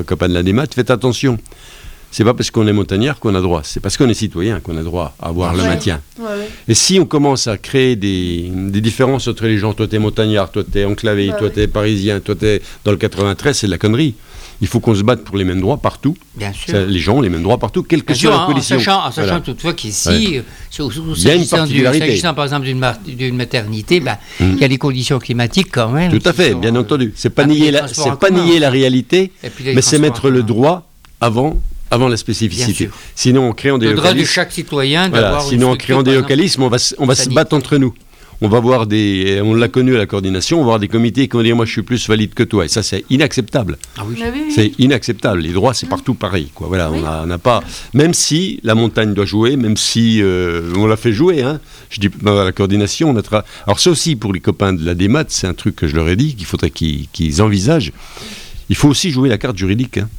[0.00, 1.38] aux copains de la DEMAT faites attention
[2.16, 4.78] c'est pas parce qu'on est montagnard qu'on a droit, c'est parce qu'on est citoyen qu'on
[4.78, 6.00] a droit à avoir le maintien.
[6.66, 8.50] Et si on commence à créer des,
[8.80, 12.62] différences entre les gens, toi t'es montagnard, toi t'es enclavé, toi t'es parisien, toi t'es
[12.86, 14.14] dans le 93, c'est de la connerie.
[14.62, 16.16] Il faut qu'on se batte pour les mêmes droits partout.
[16.34, 16.86] Bien sûr.
[16.86, 18.78] les gens ont les mêmes droits partout, quelle que soit la condition.
[18.78, 24.52] En sachant, toutefois qu'ici, s'agissant par exemple d'une maternité, ben, hum.
[24.54, 26.18] il y a des conditions climatiques quand même.
[26.18, 27.12] Tout à fait, bien euh, entendu.
[27.14, 27.82] C'est pas, nier la,
[28.18, 30.88] pas nier la réalité, mais c'est mettre le droit
[31.20, 32.90] avant avant la spécificité.
[33.14, 36.62] Sinon, en créant des le droit de chaque citoyen voilà, Sinon, en créant des localismes,
[36.62, 37.94] on va, on va se battre entre nous.
[38.42, 41.26] On va voir des, on l'a connu à la coordination, on va voir des comités
[41.26, 43.78] qui vont dire moi je suis plus valide que toi et ça c'est inacceptable.
[43.96, 44.22] Ah oui.
[44.54, 45.40] C'est inacceptable.
[45.40, 46.66] Les droits c'est partout pareil quoi.
[46.68, 47.62] Voilà, on n'a pas,
[47.94, 51.40] même si la montagne doit jouer, même si euh, on l'a fait jouer.
[51.40, 53.22] Hein, je dis à la coordination, on a
[53.66, 56.06] alors ça aussi pour les copains de la démat, c'est un truc que je leur
[56.10, 57.92] ai dit qu'il faudrait qu'ils envisagent.
[58.68, 59.96] Il faut aussi jouer la carte juridique.
[59.96, 60.10] Hein.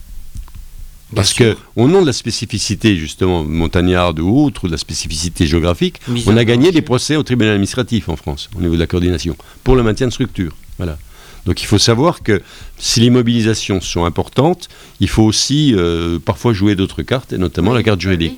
[1.16, 5.48] Parce que, au nom de la spécificité, justement, montagnarde ou autre, ou de la spécificité
[5.48, 8.88] géographique, on a gagné des procès au tribunal administratif en France, au niveau de la
[8.88, 10.54] coordination, pour le maintien de structure.
[10.78, 10.98] Voilà.
[11.46, 12.42] Donc il faut savoir que
[12.78, 14.68] si les mobilisations sont importantes,
[15.00, 18.38] il faut aussi euh, parfois jouer d'autres cartes, et notamment la carte juridique.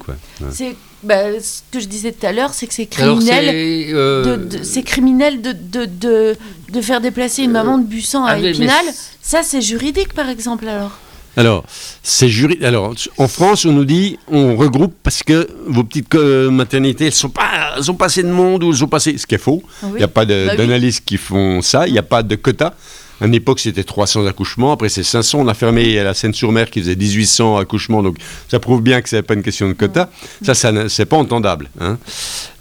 [0.52, 3.50] C'est bah, ce que je disais tout à l'heure, c'est que c'est criminel,
[3.96, 6.36] euh, de, criminel de, de,
[6.72, 8.86] de, faire déplacer une maman de Bussan à ah, Épinal.
[9.22, 10.92] Ça, c'est juridique, par exemple, alors
[11.38, 11.64] alors,
[12.04, 12.30] c'est
[12.64, 17.14] Alors, en France, on nous dit, on regroupe parce que vos petites euh, maternités, elles
[17.14, 19.18] sont pas, elles sont passées de monde ou elles sont passées.
[19.18, 19.64] Ce qui est faux.
[19.82, 21.88] Ah il n'y a pas bah d'analystes qui font ça.
[21.88, 22.74] Il n'y a pas de quota.
[23.22, 24.72] À une époque, c'était 300 accouchements.
[24.72, 25.40] Après, c'est 500.
[25.42, 28.02] On a fermé à la Seine-sur-Mer qui faisait 1800 accouchements.
[28.02, 30.10] Donc, ça prouve bien que ce n'est pas une question de quota.
[30.42, 31.70] Ça, ça c'est pas entendable.
[31.80, 31.98] Hein.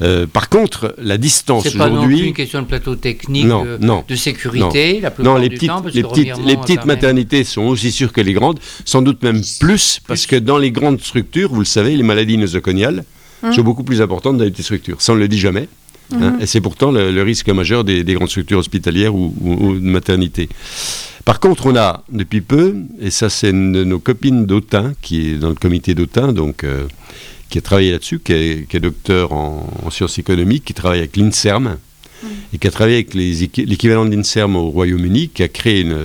[0.02, 1.72] Euh, par contre, la distance aujourd'hui.
[1.72, 4.94] C'est pas non plus une question de plateau technique, non, de, non, de sécurité.
[4.94, 7.92] Non, la plupart non les du petites, temps, les petites, les petites maternités sont aussi
[7.92, 11.60] sûres que les grandes, sans doute même plus, parce que dans les grandes structures, vous
[11.60, 13.04] le savez, les maladies nosocomiales
[13.42, 13.52] hum.
[13.52, 15.00] sont beaucoup plus importantes dans les petites structures.
[15.00, 15.68] Ça, on ne le dit jamais.
[16.14, 16.40] Hein, hum.
[16.40, 19.34] et c'est pourtant le, risque majeur des, grandes structures hospitalières ou,
[19.74, 20.48] de maternité.
[21.24, 25.30] Par contre, on a depuis peu, et ça c'est une de nos copines d'Autun, qui
[25.30, 26.86] est dans le comité d'Autun, donc euh,
[27.50, 31.76] qui a travaillé là-dessus, qui, est, docteur en, sciences économiques, qui travaille avec l'INSERM,
[32.22, 32.26] mm.
[32.54, 35.98] et qui a travaillé avec l'équivalent de l'INSERM au Royaume-Uni, qui a créé une,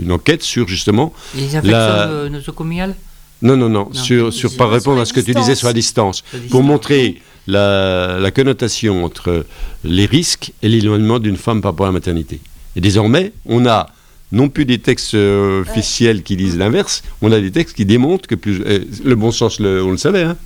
[0.00, 1.12] une, enquête sur justement...
[1.34, 2.28] Les infections la...
[2.28, 2.94] nosocomiales
[3.42, 6.24] non, non, non, sur, sur, par répondre à ce que tu disais sur la distance,
[6.50, 9.46] pour montrer la, la, connotation entre
[9.84, 12.40] les risques et l'éloignement d'une femme par rapport à la maternité.
[12.74, 13.88] Et désormais, on a
[14.32, 18.28] non plus des textes euh, officiels qui disent l'inverse, on a des textes qui démontrent
[18.28, 18.62] que plus...
[18.66, 20.36] Euh, le bon sens, on le savait, hein,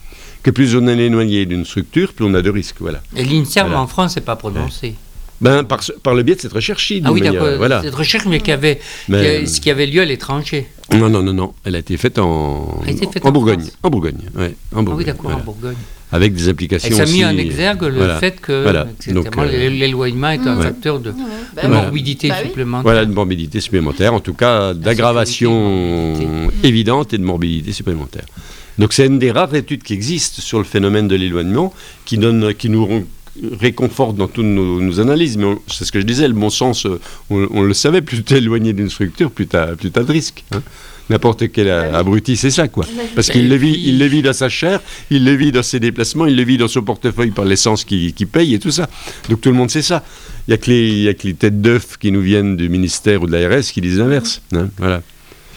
[0.42, 2.76] que plus on est éloigné d'une structure, plus on a de risques.
[2.80, 3.02] Voilà.
[3.16, 4.94] Et l'INSERM en France n'est pas prononcé.
[5.40, 7.56] Ben, par, par, le biais de cette recherche Ah oui, d'accord.
[7.56, 7.80] Voilà.
[7.82, 10.68] Cette recherche, mais qui avait, ce qui avait lieu à l'étranger.
[10.92, 11.54] Non, non, non, non.
[11.64, 12.82] Elle a été faite en,
[13.22, 13.64] en, Bourgogne.
[13.82, 14.92] En Bourgogne, ouais, en Bourgogne.
[14.92, 15.76] Ah oui, d'accord, en Bourgogne.
[16.12, 16.88] Avec des applications.
[16.88, 18.84] Et ça a mis en exergue le fait que euh,
[19.70, 21.14] l'éloignement est un facteur de,
[21.54, 22.82] bah morbidité bah supplémentaire.
[22.82, 28.24] Voilà, de morbidité supplémentaire, en tout cas d'aggravation évidente et de morbidité supplémentaire.
[28.78, 31.72] Donc c'est une des rares études qui existent sur le phénomène de l'éloignement
[32.06, 33.04] qui, donne, qui nous
[33.60, 35.36] réconforte dans toutes nos, analyses.
[35.36, 38.34] Mais c'est ce que je disais, le bon sens, euh, on, le savait, plus tu
[38.34, 40.44] es éloigné d'une structure, plus tu as, plus as de risques.
[40.52, 40.62] Hein.
[41.10, 42.86] N'importe quel abruti, c'est ça, quoi.
[43.16, 45.80] Parce qu'il le vit, il le vit dans sa chair, il le vit dans ses
[45.80, 48.88] déplacements, il le vit dans son portefeuille par l'essence qu'il qui paye et tout ça.
[49.28, 50.04] Donc tout le monde sait ça.
[50.46, 53.22] Il n'y a, que les, a que les têtes d'œufs qui nous viennent du ministère
[53.22, 54.40] ou de l'ARS qui disent l'inverse.
[54.54, 54.68] Hein.
[54.78, 55.02] voilà.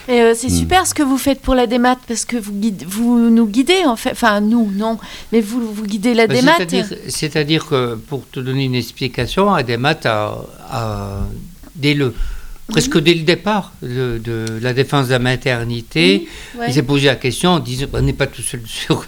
[0.07, 0.59] Et euh, c'est hmm.
[0.59, 2.53] super ce que vous faites pour la démat parce que vous,
[2.87, 4.11] vous nous guidez en fait.
[4.11, 4.97] Enfin, nous, non,
[5.31, 6.57] mais vous, vous guidez la bah, démat.
[7.07, 10.35] C'est-à-dire que pour te donner une explication, la démat a,
[10.69, 11.19] a,
[11.75, 12.13] dès le
[12.73, 16.27] presque dès le départ de, la défense de la maternité,
[16.67, 19.05] il s'est posé la question en disant on n'est pas tout seul sur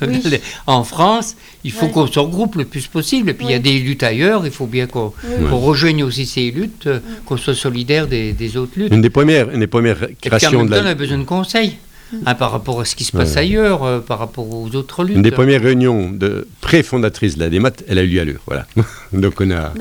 [0.67, 3.31] en France, il faut qu'on se regroupe le plus possible.
[3.31, 5.11] Et puis il y a des luttes ailleurs, il faut bien qu'on
[5.51, 6.87] rejoigne aussi ces luttes,
[7.25, 8.93] qu'on soit solidaire des, autres luttes.
[8.93, 11.23] Une des premières, une des premières créations et en même temps, on a besoin de
[11.23, 11.77] conseils.
[12.25, 15.15] Hein, par rapport à ce qui se passe ailleurs, euh, par rapport aux autres luttes.
[15.15, 18.41] Une des premières réunions de pré-fondatrice de la DEMAT, elle a eu lieu à l'heure.
[18.45, 18.67] Voilà.
[19.13, 19.73] donc on a,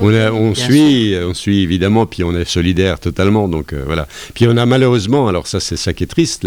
[0.00, 3.48] on, on suit, on suit évidemment, puis on est solidaire totalement.
[3.48, 4.06] Donc euh, voilà.
[4.34, 6.46] Puis on a malheureusement, alors ça c'est ça qui est triste,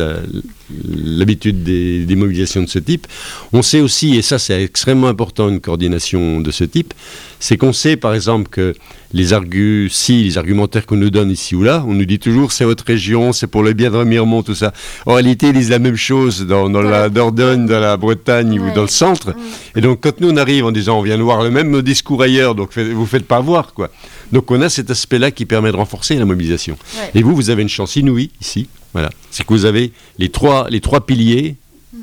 [1.04, 3.06] l'habitude des, des, mobilisations de ce type.
[3.52, 6.94] On sait aussi, et ça c'est extrêmement important, une coordination de ce type,
[7.40, 8.74] c'est qu'on sait par exemple que
[9.14, 12.52] les argus, si les argumentaires qu'on nous donne ici ou là, on nous dit toujours
[12.52, 14.74] c'est votre région, c'est pour le bien de Remiremont, tout ça.
[15.06, 18.82] En réalité, ils disent la même chose dans, la Dordogne, dans la Bretagne ou dans
[18.82, 19.34] le centre.
[19.76, 22.22] Et donc quand nous on arrive en disant on vient de voir le même discours
[22.22, 23.90] ailleurs, donc vous faites pas voir quoi.
[24.32, 26.78] Donc on a cet aspect-là qui permet de renforcer la mobilisation.
[27.16, 28.68] Et vous, vous avez une chance inouïe ici.
[28.94, 31.56] Voilà, c'est que vous avez les trois, les trois piliers
[31.94, 32.00] mm.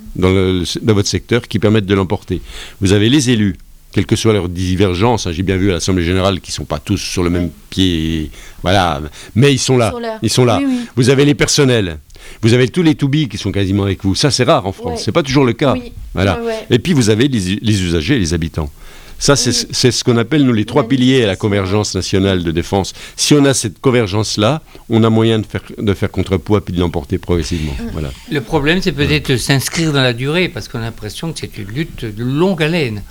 [0.83, 2.41] dans votre secteur qui permettent de l'emporter.
[2.81, 3.57] Vous avez les élus
[3.95, 5.29] quelles que soient leurs divergences.
[5.29, 7.51] Hein, j'ai bien vu à l'Assemblée générale qu'ils ne sont pas tous sur le même
[7.71, 8.31] pied,
[8.63, 9.01] voilà,
[9.37, 9.95] mais ils sont là.
[10.21, 10.61] Ils sont là.
[10.97, 11.99] Vous avez les personnels.
[12.43, 14.15] Vous avez tous les to qui sont quasiment avec vous.
[14.15, 14.99] Ça, c'est rare en France.
[14.99, 15.75] Ce C'est pas toujours le cas.
[16.13, 16.41] Voilà.
[16.71, 18.71] Et puis vous avez les, les usagers, les habitants.
[19.19, 19.53] Ça, c'est
[19.93, 22.95] ce qu'on appelle, nous, les trois piliers à la convergence nationale de défense.
[23.17, 26.81] Si on a cette convergence-là, on a moyen de faire, de faire contrepoids puis de
[26.81, 27.73] l'emporter progressivement.
[27.93, 28.11] Voilà.
[28.31, 31.57] Le problème, c'est peut-être de s'inscrire dans la durée, parce qu'on a l'impression que c'est
[31.57, 33.03] une lutte de longue haleine.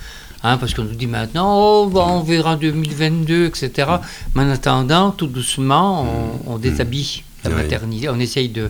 [0.45, 3.87] Hein, parce qu'on nous dit maintenant, oh, on verra 2022, etc.
[4.35, 6.05] Mais en attendant, tout doucement,
[6.45, 8.69] on, déshabille la maternité, on essaye de,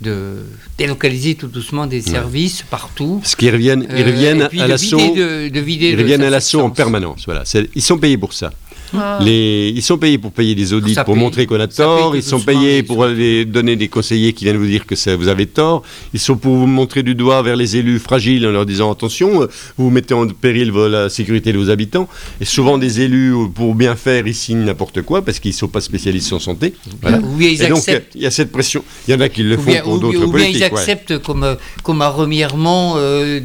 [0.00, 0.44] de
[0.76, 3.18] délocaliser tout doucement des services partout.
[3.20, 4.98] Parce qu'ils reviennent, ils reviennent à l'assaut.
[4.98, 7.24] Ils reviennent à l'assaut en permanence.
[7.26, 7.42] Voilà.
[7.74, 8.52] Ils sont payés pour ça.
[8.96, 9.18] Ah.
[9.22, 12.16] Les, ils sont payés pour payer des audits, pour montrer qu'on a tort.
[12.16, 15.28] Ils sont payés pour aller donner des conseillers qui viennent vous dire que ça, vous
[15.28, 15.82] avez tort.
[16.14, 19.40] Ils sont pour vous montrer du doigt vers les élus fragiles en leur disant attention,
[19.40, 19.46] vous,
[19.76, 22.08] vous mettez en péril la sécurité de vos habitants.
[22.40, 25.68] Et souvent des élus, pour bien faire, ils signent n'importe quoi parce qu'ils ne sont
[25.68, 26.74] pas spécialistes en santé.
[27.02, 27.20] Voilà.
[27.40, 28.84] ils et donc il y a cette pression.
[29.06, 30.28] Il y en a qui le font pour d'autres politiques.
[30.28, 33.40] Ou bien ils acceptent comme, comme à Remiremont euh,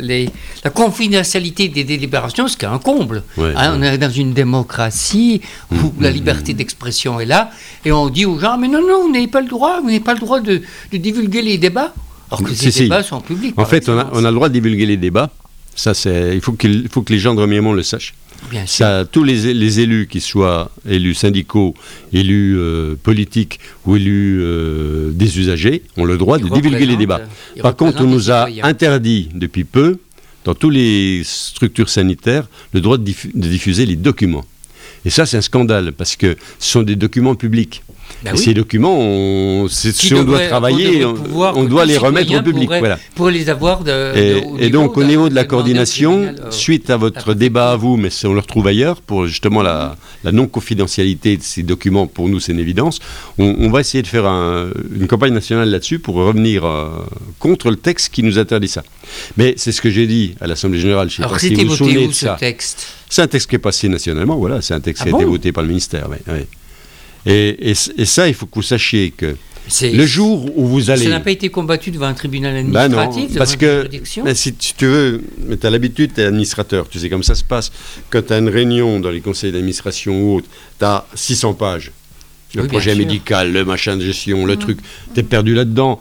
[0.00, 0.28] les,
[0.66, 3.22] la confidentialité des délibérations, ce qui est un comble.
[3.38, 6.56] Hein, on est dans une démocratie où mm, la mm, liberté mm.
[6.56, 7.52] d'expression est là,
[7.84, 10.00] et on dit aux gens, mais non, non, vous n'avez pas le droit, vous n'avez
[10.00, 10.60] pas le droit de,
[10.92, 11.94] divulguer les débats,
[12.32, 13.54] alors que ces débats sont publics.
[13.56, 15.30] En fait, on a, on a, le droit de divulguer les débats,
[15.76, 18.14] ça c'est, il faut, qu'il faut que les gens de Remiremont le sachent.
[18.50, 21.74] Bien ça, tous les, les, élus, qui soient élus syndicaux,
[22.12, 27.20] élus euh, politiques ou élus euh, des usagers, ont le droit de divulguer les débats.
[27.62, 29.98] Par contre, on nous a interdit depuis peu
[30.46, 33.04] dans toutes les structures sanitaires, le droit de
[33.34, 34.44] diffuser les documents.
[35.06, 37.82] Et ça, c'est un scandale, parce que ce sont des documents publics.
[38.24, 42.68] Bah ces documents, on, si on doit travailler, on, doit les remettre au public.
[42.68, 42.98] voilà.
[43.14, 47.34] Pour les avoir de, et, donc, au niveau de la coordination, euh, suite à votre
[47.34, 52.06] débat à vous, mais on le retrouve ailleurs, pour justement la, non-confidentialité de ces documents,
[52.06, 52.98] pour nous, c'est une évidence,
[53.38, 56.88] on, va essayer de faire une campagne nationale là-dessus pour revenir euh,
[57.38, 58.82] contre le texte qui nous interdit ça.
[59.36, 61.10] Mais c'est ce que j'ai dit à l'Assemblée Générale.
[61.10, 62.88] Je sais Alors, c'était voté où, ce texte?
[63.08, 65.24] C'est un texte qui est passé nationalement, voilà, c'est un texte ah qui a été
[65.24, 66.08] voté par le ministère.
[66.10, 66.46] Oui,
[67.26, 69.36] et, ça, il faut que vous sachiez que
[69.82, 71.04] le jour où vous allez...
[71.04, 73.88] Ça n'a pas été combattu devant un tribunal ben administratif non, parce que
[74.22, 75.22] ben si tu veux,
[75.60, 77.72] tu as l'habitude, tu es administrateur, tu sais comme ça se passe.
[78.10, 80.46] Quand tu as une réunion dans les conseils d'administration ou autre,
[80.78, 81.90] tu as 600 pages.
[82.54, 84.58] Le projet médical, le machin de gestion, le mm.
[84.58, 84.78] truc,
[85.12, 86.00] tu es perdu là-dedans.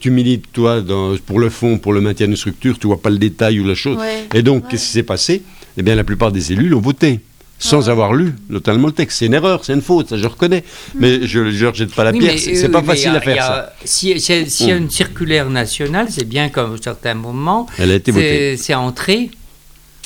[0.00, 3.10] Tu milites, toi, dans, pour le fond, pour le maintien d'une structure, tu vois pas
[3.10, 3.98] le détail ou la chose.
[4.34, 5.42] Et donc, qu'est-ce qui s'est passé?
[5.76, 7.20] Eh bien, la plupart des élus l'ont voté
[7.60, 9.18] sans avoir lu notamment le texte.
[9.18, 10.64] C'est une erreur, c'est une faute, ça je reconnais.
[10.96, 13.72] Mais je ne rejette pas la pierre, c'est pas facile à faire ça.
[13.84, 18.10] S'il y, a une circulaire nationale, c'est bien qu'à un certain moment, Elle a été
[18.10, 18.56] votée.
[18.56, 19.30] C'est entré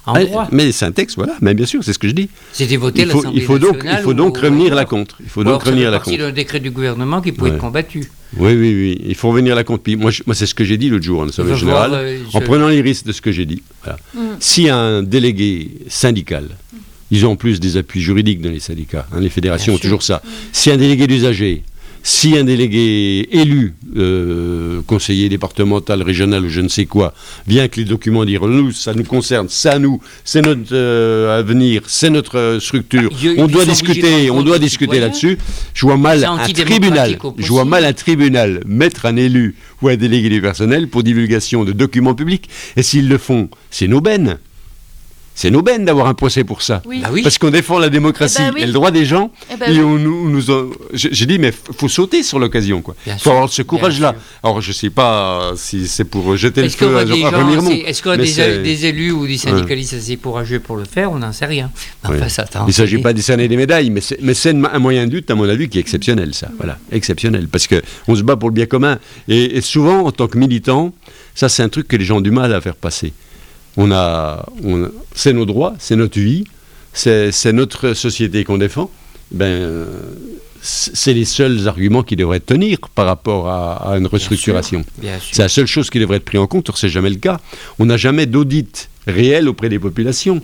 [0.06, 0.48] en droit.
[0.52, 2.28] Mais c'est un texte, voilà, mais bien sûr, c'est ce que je dis.
[2.52, 5.16] C'était voté il faut, il faut donc, Il faut donc revenir la contre.
[5.20, 6.18] Il faut donc revenir la contre.
[6.18, 8.10] d'un décret du gouvernement qui pouvait être combattu.
[8.36, 9.00] Oui, oui, oui.
[9.06, 9.90] Il faut revenir la contre.
[9.96, 12.68] moi, moi c'est ce que j'ai dit l'autre jour en Assemblée générale, euh, en prenant
[12.68, 13.62] les risques de ce que j'ai dit.
[13.82, 13.98] Voilà.
[14.14, 14.20] Mm.
[14.40, 16.48] Si un délégué syndical
[17.10, 19.06] ils ont en plus des appuis juridiques dans les syndicats.
[19.12, 20.22] Hein, les fédérations ont toujours ça.
[20.52, 21.62] Si un délégué d'usager,
[22.06, 27.14] si un délégué élu, euh, conseiller départemental, régional ou je ne sais quoi,
[27.46, 31.82] vient que les documents dire nous, ça nous concerne, ça nous, c'est notre euh, avenir,
[31.86, 35.38] c'est notre euh, structure, on doit discuter, on doit discuter là-dessus.
[35.72, 39.96] Je vois mal un tribunal, je vois mal un tribunal mettre un élu ou un
[39.96, 42.50] délégué du personnel pour divulgation de documents publics.
[42.76, 44.38] Et s'ils le font, c'est une aubaine.
[45.34, 46.80] C'est une aubaine d'avoir un procès pour ça.
[46.86, 49.32] Bah Parce qu'on défend la démocratie eh ben et le droit des gens.
[49.52, 50.42] Eh ben et on nous, nous
[50.92, 52.82] J'ai dit, mais il faut sauter sur l'occasion.
[53.06, 54.14] Il faut avoir ce courage-là.
[54.44, 58.40] Alors, je ne sais pas si c'est pour jeter le feu à, Est-ce qu'il y
[58.40, 61.10] a des, élus ou des syndicalistes assez courageux pour le faire?
[61.10, 61.70] On n'en sait rien.
[62.08, 62.14] il
[62.66, 65.48] ne s'agit pas de décerner des médailles, mais c'est un moyen de lutte, à mon
[65.48, 66.48] avis, qui est exceptionnel, ça.
[66.58, 67.48] Voilà, exceptionnel.
[67.48, 68.98] Parce qu'on se bat pour le bien commun.
[69.26, 70.92] Et, et souvent, en tant que militant,
[71.34, 73.12] ça, c'est un truc que les gens ont du mal à faire passer
[73.76, 74.46] on a,
[75.14, 76.44] c'est nos droits, c'est notre vie,
[76.92, 78.90] c'est notre société qu'on défend.
[79.30, 79.86] Ben,
[80.64, 84.84] c'est les seuls arguments qui devraient tenir par rapport à, une restructuration.
[85.30, 87.38] C'est la seule chose qui devrait être prise en compte, or c'est jamais le cas.
[87.78, 90.40] On n'a jamais d'audit réel auprès des populations.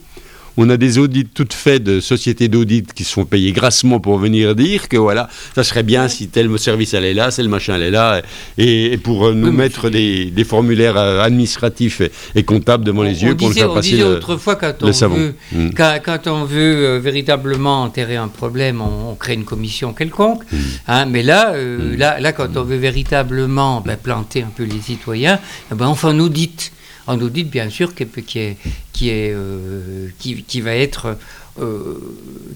[0.62, 4.18] On a des audits toutes faits de sociétés d'audit qui se font payer grassement pour
[4.18, 7.90] venir dire que voilà, ça serait bien si tel service allait là, tel machin allait
[7.90, 8.20] là,
[8.58, 12.02] et, pour euh, nous mettre des, formulaires euh, administratifs
[12.34, 15.34] et, comptables devant les yeux pour nous faire passer on disait autrefois quand on veut,
[15.52, 15.70] mm.
[15.74, 20.42] quand, on veut euh, véritablement enterrer un problème, on, crée une commission quelconque.
[20.52, 20.56] Mm.
[20.88, 21.96] Hein, mais là, mm.
[21.96, 25.38] là, là, quand on veut véritablement ben, planter un peu les citoyens,
[25.72, 26.70] eh ben, on fait un audit
[27.10, 28.56] un audit bien sûr qui, qui, est,
[28.92, 31.16] qui, est, euh, qui, va être
[31.60, 31.94] euh,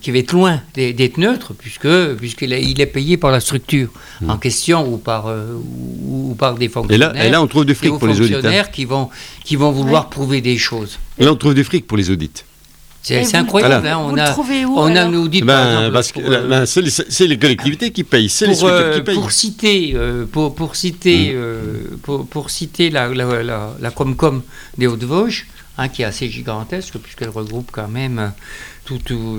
[0.00, 3.90] qui va être loin d'être neutre puisque puisqu'il est, il est payé par la structure
[4.20, 4.30] mmh.
[4.30, 5.54] en question ou par euh,
[6.06, 7.24] ou, par des fonctionnaires.
[7.24, 8.46] Et là, on trouve du fric pour les audits.
[8.46, 8.64] Hein.
[8.72, 9.10] qui vont
[9.44, 10.98] qui vont vouloir prouver des choses.
[11.18, 12.44] Et là, on trouve du fric pour les audits.
[13.04, 13.86] C'est incroyable.
[13.86, 14.34] Hein, on, a,
[14.76, 18.94] on a nous dit ben, euh, ben, c'est les collectivités qui payent, c'est les structures
[18.94, 19.14] qui payent.
[19.14, 21.36] Pour citer, euh, pour, pour, citer, mmh.
[21.36, 24.42] euh, pour, pour, citer la, la, la, la Comcom
[24.78, 25.46] des Hauts-de-Vosges,
[25.76, 28.32] hein, qui est assez gigantesque puisqu'elle regroupe quand même
[28.86, 29.38] tout, tout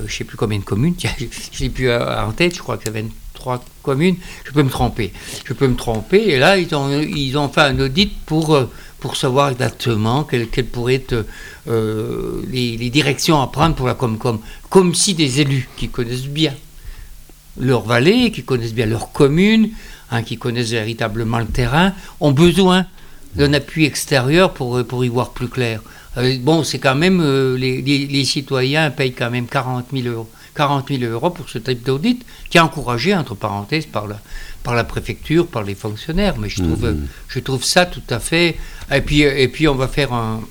[0.00, 0.96] je ne sais plus combien de communes,
[1.52, 5.12] je n'ai plus en tête, je crois que ça 23 communes, je peux me tromper,
[5.44, 8.58] je peux me tromper, et là ils ont, ils ont fait un audit pour
[9.02, 11.26] pour savoir exactement quelles, pourraient être
[11.68, 14.40] euh, les, directions à prendre pour la Comcom.
[14.68, 16.54] Comme si des élus qui connaissent bien
[17.56, 19.70] leur vallée, qui connaissent bien leur commune,
[20.10, 22.86] hein, qui connaissent véritablement le terrain, ont besoin
[23.36, 25.80] d'un appui extérieur pour, pour y voir plus clair.
[26.18, 30.28] Euh, bon, c'est quand même, euh, les, les, citoyens payent quand même 40 000 euros.
[30.54, 34.20] 40 000 euros pour ce type d'audit, qui est encouragé, entre parenthèses, par la,
[34.62, 36.34] par la préfecture, par les fonctionnaires.
[36.38, 37.06] Mais je trouve, mmh.
[37.28, 38.56] je trouve ça tout à fait.
[38.92, 40.42] Et puis, et puis on va faire un,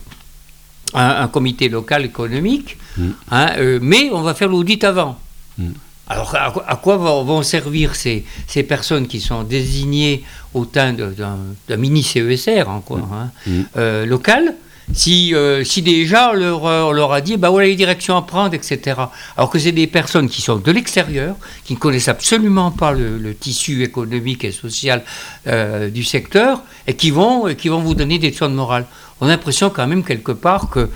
[0.93, 3.09] un, comité local économique, mmh.
[3.31, 5.19] hein, euh, mais on va faire l'audit avant.
[5.57, 5.69] Mmh.
[6.07, 12.03] Alors, à, quoi vont, servir ces, ces, personnes qui sont désignées au teint d'un mini
[12.03, 13.29] CESR, hein, quoi, hein,
[13.77, 14.55] euh, local
[14.93, 18.21] si, euh, si déjà on leur, on leur, a dit, bah voilà les directions à
[18.23, 18.99] prendre, etc.
[19.37, 23.33] Alors que c'est des personnes qui sont de l'extérieur, qui ne connaissent absolument pas le,
[23.33, 25.03] tissu économique et social
[25.47, 28.85] euh, du secteur, et qui vont, qui vont vous donner des leçons de morale.
[29.21, 30.89] On a l'impression quand même quelque part que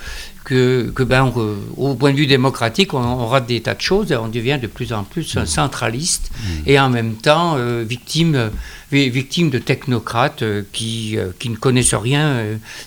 [0.45, 1.33] que, que ben,
[1.75, 4.67] au point de vue démocratique, on, rate des tas de choses et on devient de
[4.67, 5.45] plus en plus mmh.
[5.45, 6.47] centraliste mmh.
[6.67, 8.51] et en même temps euh, victime,
[8.91, 12.43] victime de technocrates euh, qui, euh, qui ne connaissent rien,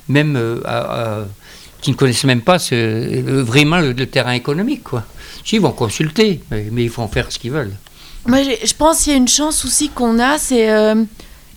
[0.09, 0.39] même
[1.81, 4.85] qui ne connaissent même pas ce, vraiment le, terrain économique.
[4.85, 5.05] Quoi.
[5.51, 7.75] Ils vont consulter, mais, mais ils vont faire ce qu'ils veulent.
[8.27, 10.69] Moi, je pense qu'il y a une chance aussi qu'on a, c'est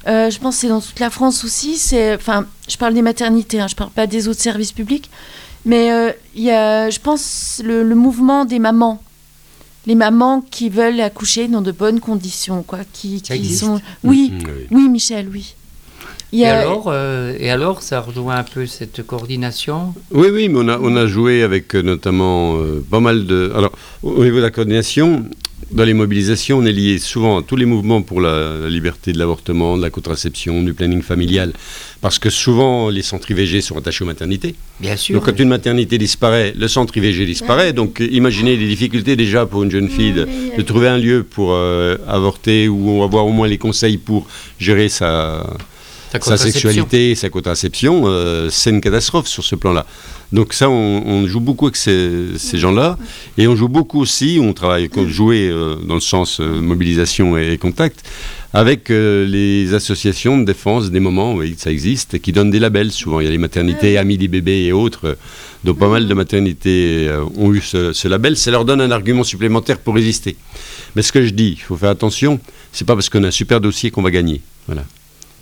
[0.05, 1.77] je pense que c'est dans toute la France aussi.
[1.77, 5.09] C'est, enfin, je parle des maternités, hein, je parle pas des autres services publics.
[5.65, 9.01] Mais euh, il y a, je pense, le, mouvement des mamans.
[9.87, 12.79] Les mamans qui veulent accoucher dans de bonnes conditions, quoi.
[12.93, 13.75] Qui, qui sont...
[13.75, 15.55] Mm, oui, mm, oui, oui, Michel, oui.
[16.33, 19.93] Et, alors, euh, et alors, ça rejoint un peu cette coordination?
[20.11, 22.57] Oui, oui, mais on a, on a joué avec euh, notamment
[22.89, 23.51] pas mal de...
[23.55, 23.71] Alors,
[24.01, 25.25] au niveau de la coordination,
[25.71, 29.19] dans les mobilisations, on est lié souvent à tous les mouvements pour la, liberté de
[29.19, 31.53] l'avortement, de la contraception, du planning familial,
[32.01, 34.55] parce que souvent les centres IVG sont attachés aux maternités.
[34.79, 35.15] Bien sûr.
[35.15, 37.73] Donc quand une maternité disparaît, le centre IVG disparaît.
[37.73, 41.97] Donc imaginez les difficultés déjà pour une jeune fille de, trouver un lieu pour euh,
[42.07, 44.27] avorter ou avoir au moins les conseils pour
[44.59, 45.43] gérer sa,
[46.19, 49.85] sa sexualité, sa contraception, euh, c'est une catastrophe sur ce plan-là.
[50.31, 52.97] Donc ça, on, joue beaucoup avec ces, gens-là,
[53.37, 57.57] et on joue beaucoup aussi, on travaille, jouer euh, dans le sens euh, mobilisation et,
[57.57, 58.03] contact,
[58.53, 62.91] avec euh, les associations de défense des moments, oui, ça existe, qui donnent des labels
[62.91, 63.19] souvent.
[63.19, 65.17] Il y a les maternités Amis des bébés et autres,
[65.65, 68.37] donc pas mal de maternités ont eu ce, ce, label.
[68.37, 70.37] Ça leur donne un argument supplémentaire pour résister.
[70.95, 72.39] Mais ce que je dis, il faut faire attention,
[72.71, 74.41] c'est pas parce qu'on a un super dossier qu'on va gagner.
[74.67, 74.85] Voilà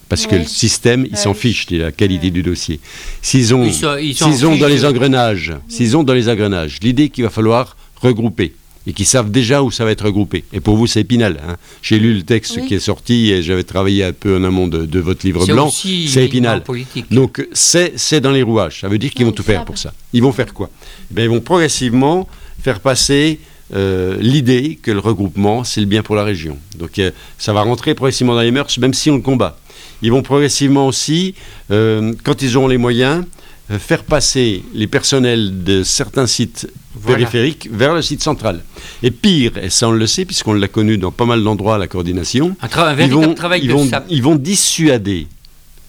[0.09, 2.79] parce que le système, il s'en fiche de la qualité du dossier.
[3.21, 7.77] S'ils ont, ont dans les engrenages, s'ils ont dans les engrenages l'idée qu'il va falloir
[8.01, 8.53] regrouper
[8.87, 10.45] et qu'ils savent déjà où ça va être regroupé.
[10.51, 11.39] Et pour vous, c'est épinal.
[11.47, 11.57] Hein.
[11.83, 14.99] J'ai lu le texte qui est sorti et j'avais travaillé un peu en amont de,
[14.99, 15.69] votre livre blanc.
[15.69, 16.63] C'est épinal.
[17.11, 18.81] Donc c'est dans les rouages.
[18.81, 19.93] Ça veut dire qu'ils vont tout faire pour ça.
[20.13, 20.69] Ils vont faire quoi?
[21.15, 22.27] Eh Ils vont progressivement
[22.63, 23.39] faire passer
[23.75, 26.57] euh, l'idée que le regroupement, c'est le bien pour la région.
[26.77, 29.59] Donc euh, ça va rentrer progressivement dans les mœurs, même si on le combat.
[30.01, 31.35] Ils vont progressivement aussi,
[31.71, 33.25] euh, quand ils auront les moyens,
[33.71, 36.67] euh, faire passer les personnels de certains sites
[37.05, 38.61] périphériques vers le site central.
[39.03, 41.87] Et pire, et ça on le sait puisqu'on l'a connu dans pas mal d'endroits la
[41.87, 42.55] coordination,
[42.99, 45.27] ils, vont, ils, vont, ils vont dissuader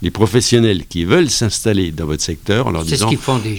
[0.02, 3.10] les professionnels qui veulent s'installer dans votre secteur en leur disant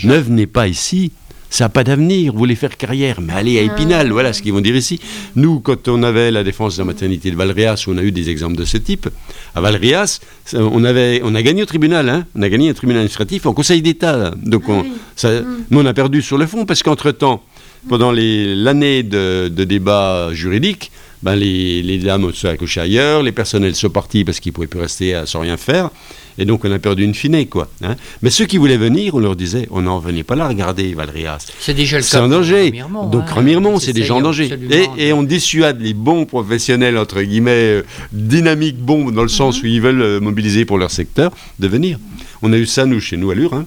[0.03, 1.11] ne venez pas ici,
[1.51, 4.13] ça n'a pas d'avenir, vous voulez faire carrière, mais allez à Épinal, ah.
[4.13, 5.01] voilà ce qu'ils vont dire ici.
[5.35, 8.29] Nous, quand on avait la défense de la maternité de Valrias, on a eu des
[8.29, 9.09] exemples de ce type,
[9.53, 10.21] à Valrias,
[10.53, 12.25] on, avait, on a gagné au tribunal, hein.
[12.35, 14.31] on a gagné un tribunal administratif au Conseil d'État.
[14.37, 14.85] Donc on,
[15.23, 15.65] ah mm.
[15.69, 17.43] nous, on a perdu sur le fond, parce qu'entre-temps,
[17.89, 20.89] pendant l'année de, de débat juridique,
[21.21, 24.67] ben les, les, dames se accouché ailleurs, les personnels sont partis parce qu'ils ne pouvaient
[24.67, 25.89] plus rester sans rien faire.
[26.37, 27.69] Et donc on a perdu une fine, quoi.
[27.83, 27.95] Hein.
[28.21, 31.45] Mais ceux qui voulaient venir, on leur disait, on n'en venait pas là, regardez Valrias.
[31.59, 32.09] C'est déjà le cas.
[32.09, 32.71] C'est en danger.
[32.71, 34.49] Donc hein, Remiremont, c'est déjà en danger.
[34.97, 39.63] Et, on dissuade les bons professionnels, entre guillemets, euh, dynamiques bons, dans le sens mhm.
[39.63, 41.99] où ils veulent euh, mobiliser pour leur secteur, de venir.
[42.41, 43.53] On a eu ça, nous, chez nous, à Lure.
[43.53, 43.65] Hein.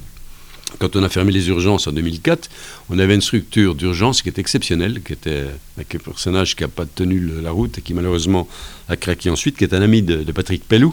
[0.79, 2.51] Quand on a fermé les urgences en 2004,
[2.91, 5.45] on avait une structure d'urgence qui était exceptionnelle, qui était
[5.77, 8.49] avec un personnage qui n'a pas tenu la route et qui malheureusement
[8.89, 10.93] a craqué ensuite, qui est un ami de, de Patrick Pellou,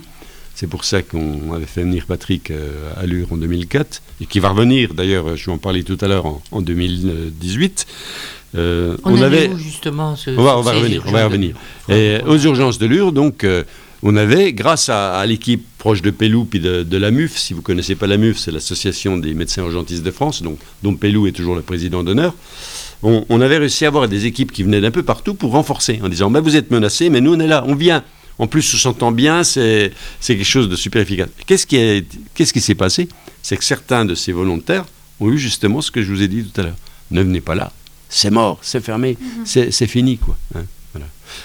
[0.61, 4.39] c'est pour ça qu'on avait fait venir Patrick euh, à Lure en 2004, et qui
[4.39, 7.87] va revenir d'ailleurs, je vais en parler tout à l'heure, en, 2018.
[8.53, 11.55] Euh, on, avait justement ce, on va, revenir, on va revenir.
[11.89, 13.63] Et aux urgences de Lure, donc, euh,
[14.03, 17.65] on avait, grâce à, l'équipe proche de Pellou puis de, la MUF, si vous ne
[17.65, 21.31] connaissez pas la MUF, c'est l'association des médecins urgentistes de France, donc, dont Pellou est
[21.31, 22.35] toujours le président d'honneur.
[23.01, 26.07] On, avait réussi à avoir des équipes qui venaient d'un peu partout pour renforcer, en
[26.07, 28.03] disant bah, Vous êtes menacés, mais nous on est là, on vient.
[28.41, 29.93] En plus, se sentant bien, c'est
[30.25, 31.29] quelque chose de super efficace.
[31.45, 33.07] Qu'est-ce qui, s'est passé?
[33.43, 34.85] C'est que certains de ces volontaires
[35.19, 36.75] ont eu justement ce que je vous ai dit tout à l'heure.
[37.11, 37.71] Ne venez pas là,
[38.09, 39.45] c'est mort, c'est fermé, mhm.
[39.45, 40.17] c'est fini.
[40.17, 40.35] quoi.
[40.55, 40.63] Hein,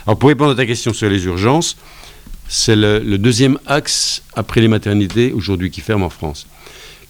[0.07, 1.77] Alors pour répondre à ta question sur les urgences,
[2.49, 6.47] c'est le, deuxième axe après les maternités aujourd'hui qui ferment en France.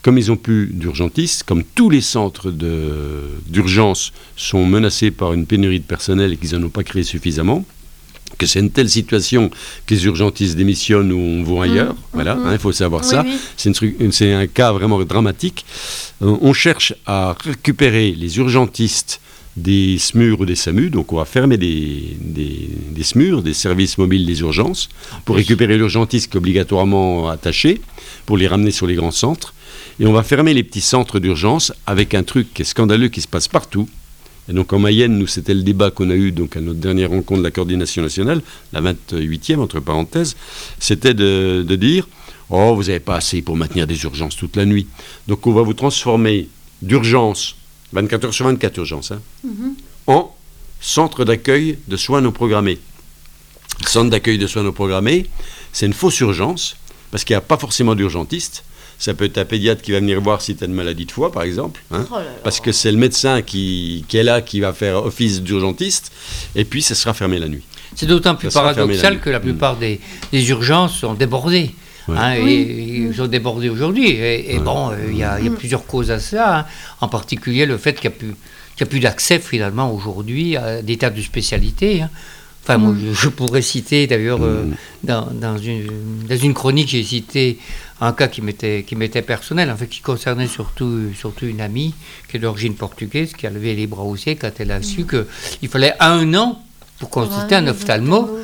[0.02, 5.78] Comme ils n'ont plus d'urgentistes, comme tous les centres d'urgence sont menacés par une pénurie
[5.78, 7.64] de personnel et qu'ils n'en ont pas créé suffisamment,
[8.38, 9.50] que c'est une telle situation
[9.86, 11.94] que les urgentistes démissionnent ou on va ailleurs.
[11.94, 12.46] Mmh, voilà, mmh.
[12.46, 13.24] Hein, il faut savoir ça.
[13.56, 15.64] C'est un cas vraiment dramatique.
[16.22, 19.20] Euh, on cherche à récupérer les urgentistes
[19.56, 24.26] des SMUR ou des SAMU, donc on va fermer des, des, SMUR, des services mobiles
[24.26, 24.90] des urgences,
[25.24, 27.80] pour récupérer l'urgentiste obligatoirement attaché,
[28.26, 29.54] pour les ramener sur les grands centres.
[29.98, 33.22] Et on va fermer les petits centres d'urgence avec un truc qui est scandaleux qui
[33.22, 33.88] se passe partout,
[34.48, 37.10] et donc en Mayenne, nous, c'était le débat qu'on a eu donc à notre dernière
[37.10, 38.42] rencontre de la coordination nationale,
[38.72, 40.36] la 28e entre parenthèses,
[40.78, 42.06] c'était de, dire
[42.48, 44.86] Oh, vous n'avez pas assez pour maintenir des urgences toute la nuit.
[45.26, 46.48] Donc on va vous transformer
[46.80, 47.56] d'urgence,
[47.92, 49.74] 24 heures sur 24 urgences, hein, mhm.
[50.06, 50.32] en
[50.80, 52.78] centre d'accueil de soins non programmés.
[53.84, 55.26] Centre d'accueil de soins non programmés,
[55.72, 56.76] c'est une fausse urgence,
[57.10, 58.62] parce qu'il n'y a pas forcément d'urgentiste.
[58.98, 61.12] Ça peut être un pédiatre qui va venir voir si tu as une maladie de
[61.12, 64.60] foie, par exemple, hein, oh parce que c'est le médecin qui, qui, est là qui
[64.60, 66.12] va faire office d'urgentiste,
[66.54, 67.62] et puis ça sera fermé la nuit.
[67.94, 70.00] C'est d'autant plus paradoxal que la plupart des,
[70.32, 71.70] urgences sont débordées.
[72.08, 74.10] Hein, et, ils sont débordés aujourd'hui.
[74.10, 75.56] Et, bon, euh, il y, a mm.
[75.56, 76.64] plusieurs causes à ça, hein.
[77.00, 81.20] en particulier le fait qu'il n'y a plus, d'accès finalement aujourd'hui à des tas de
[81.20, 82.02] spécialités.
[82.02, 82.10] Hein.
[82.62, 83.12] Enfin, moi, mm.
[83.12, 84.74] je, pourrais citer d'ailleurs euh, mm.
[85.04, 85.86] dans, une,
[86.28, 87.58] dans une chronique, j'ai cité
[88.00, 91.94] un cas qui m'était qui m'était personnel, en fait, qui concernait surtout surtout une amie
[92.28, 95.06] qui est d'origine portugaise, qui a levé les bras au ciel quand elle a su
[95.06, 96.62] qu'il fallait un an
[96.98, 98.38] pour consulter un ophtalmo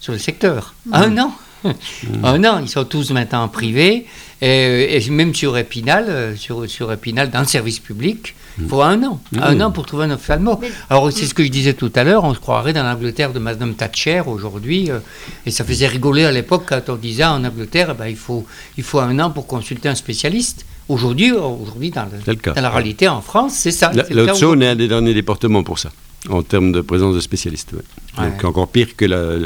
[0.00, 0.74] sur le secteur.
[0.92, 1.34] Un an
[2.22, 4.06] un an, ils sont tous maintenant privés,
[4.40, 8.82] et, et même sur Épinal, euh, sur, sur Épinal, dans le service public, il faut
[8.82, 10.60] un an, un an pour trouver un ophtalmo.
[10.90, 13.38] Alors c'est ce que je disais tout à l'heure, on se croirait dans l'Angleterre de
[13.38, 14.98] Madame Thatcher aujourd'hui, euh,
[15.46, 18.46] et ça faisait rigoler à l'époque quand on disait en Angleterre, eh ben, il, faut,
[18.76, 20.66] il faut un an pour consulter un spécialiste.
[20.88, 23.92] Aujourd'hui, aujourd'hui dans, dans, la réalité en France, c'est ça.
[24.10, 25.90] L'Haute-Saône est un des derniers départements pour ça
[26.28, 27.72] en termes de présence de spécialistes.
[28.16, 29.36] Donc encore pire que, la,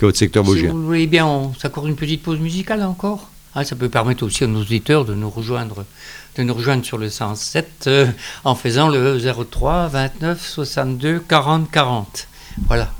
[0.00, 0.68] votre secteur vosgien.
[0.68, 3.28] Si vous voulez bien, on s'accorde une petite pause musicale encore.
[3.54, 5.84] Ah, ça peut permettre aussi à nos auditeurs de nous rejoindre,
[6.36, 8.06] de nous rejoindre sur le 107 euh,
[8.44, 12.28] en faisant le 03 29 62 40 40.
[12.66, 12.90] Voilà.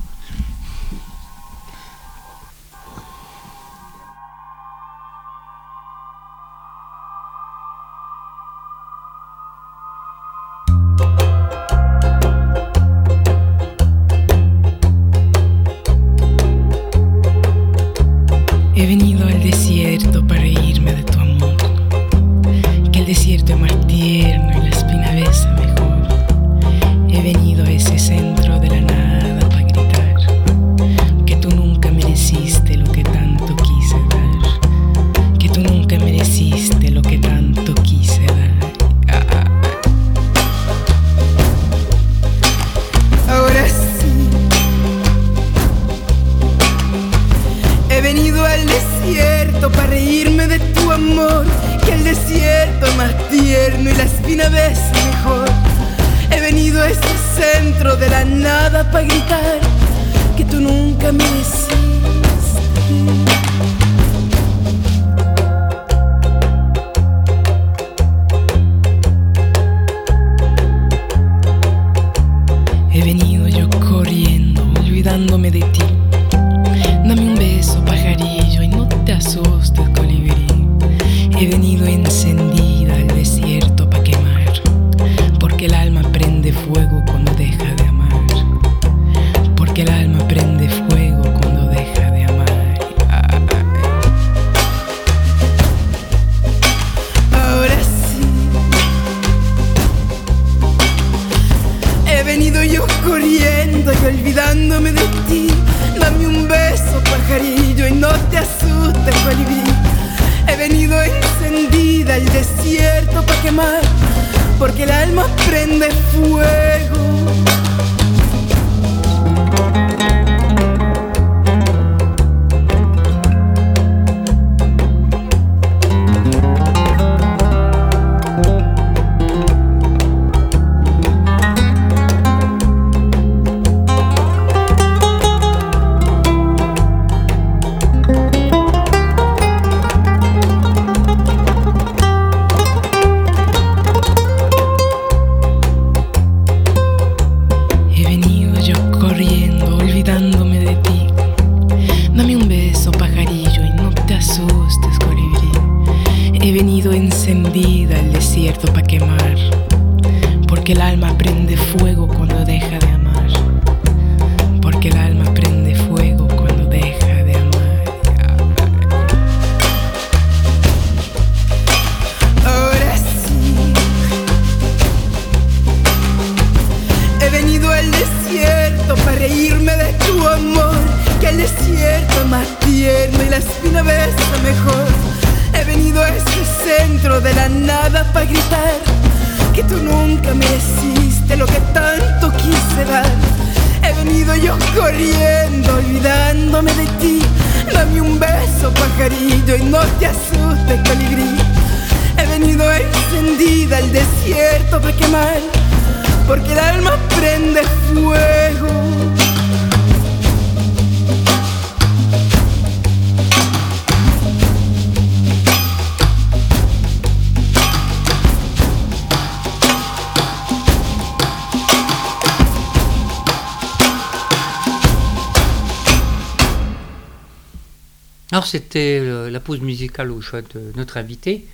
[228.53, 231.46] C'était euh, la pause musicale au choix de notre invité,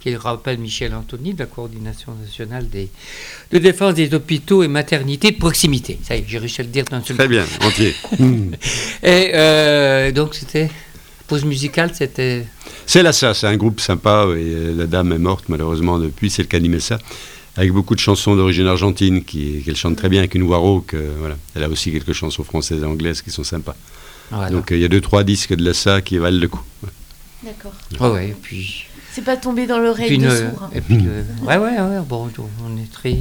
[0.00, 2.88] qui rappelle Michel Anthony de la Coordination nationale des,
[3.52, 5.98] de défense des hôpitaux et maternités de proximité.
[6.02, 7.94] Ça y est, j'ai réussi à le dire d'un seul Très bien, entier.
[9.04, 10.70] et euh, donc c'était
[11.28, 12.44] pause musicale, c'était.
[12.84, 14.26] C'est là ça, c'est un groupe sympa.
[14.30, 16.98] Et euh, la dame est morte malheureusement depuis, c'est le ça
[17.56, 20.94] avec beaucoup de chansons d'origine argentine qu'elle chante très bien avec une voix rauque.
[21.18, 21.36] voilà.
[21.54, 23.76] Elle a aussi quelques chansons françaises et anglaises qui sont sympas.
[24.30, 26.62] Donc euh, il y a deux, trois disques de la qui valent le coup.
[27.42, 27.72] D'accord.
[28.00, 28.86] Ouais, ouais, et puis.
[29.12, 30.62] C'est pas tombé dans l'oreille de sourd.
[30.62, 30.70] Hein.
[30.74, 30.98] Et puis,
[31.42, 32.30] ouais, ouais, ouais, bon,
[32.64, 33.16] on est très.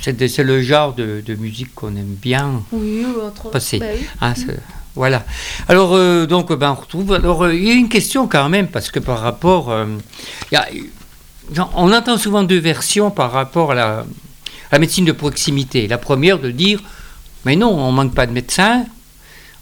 [0.00, 3.50] C'est le genre de, de musique qu'on aime bien oui, entre...
[3.50, 3.80] passer.
[3.80, 3.86] Bah
[4.20, 4.34] ah,
[4.94, 5.24] voilà.
[5.68, 7.12] Alors, euh, donc, ben, on retrouve.
[7.12, 9.72] Alors, euh, il y a une question quand même, parce que par rapport.
[10.52, 10.68] y a,
[11.74, 14.04] on entend souvent deux versions par rapport à la, à
[14.72, 15.86] la médecine de proximité.
[15.86, 16.82] La première de dire
[17.46, 18.84] mais non, on manque pas de médecins,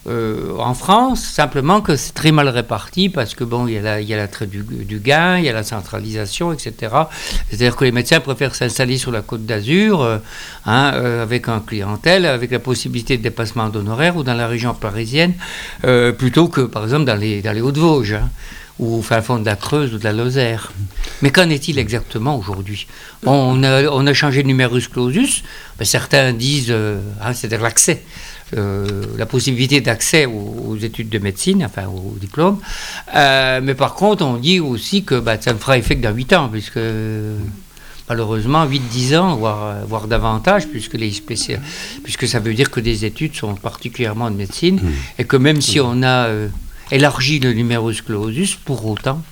[0.07, 3.83] euh, en France, simplement que c'est très mal réparti parce que bon, il y a
[3.83, 6.95] la, du, gain, il y a la centralisation, etc.
[7.49, 10.19] C'est-à-dire que les médecins préfèrent s'installer sur la côte d'Azur, euh,
[10.67, 14.75] hein, euh, avec un clientèle, avec la possibilité de dépassement d'honoraires ou dans la région
[14.75, 15.35] parisienne,
[16.19, 18.15] plutôt que par exemple dans les, Hauts-de-Vosges.
[18.15, 18.31] Hein,
[18.81, 20.73] ou au fin fond de la Creuse ou de la Lozère.
[21.23, 22.89] Mais qu'en est-il exactement aujourd'hui?
[23.25, 25.45] On a, changé de numerus clausus,
[25.83, 28.03] certains disent, hein, c'est-à-dire l'accès
[28.53, 32.59] la possibilité d'accès aux, études de médecine, enfin au diplôme.
[33.15, 36.15] Euh, mais par contre, on dit aussi que bah, ça ne fera effet que dans
[36.15, 36.81] 8 ans, puisque
[38.09, 41.13] malheureusement 8-10 ans, voire, voire davantage, puisque, les
[42.03, 45.21] puisque ça veut dire que des études sont particulièrement de médecine, mmh.
[45.21, 46.49] et que même si on a euh,
[46.91, 49.23] élargi le numerus clausus, pour autant,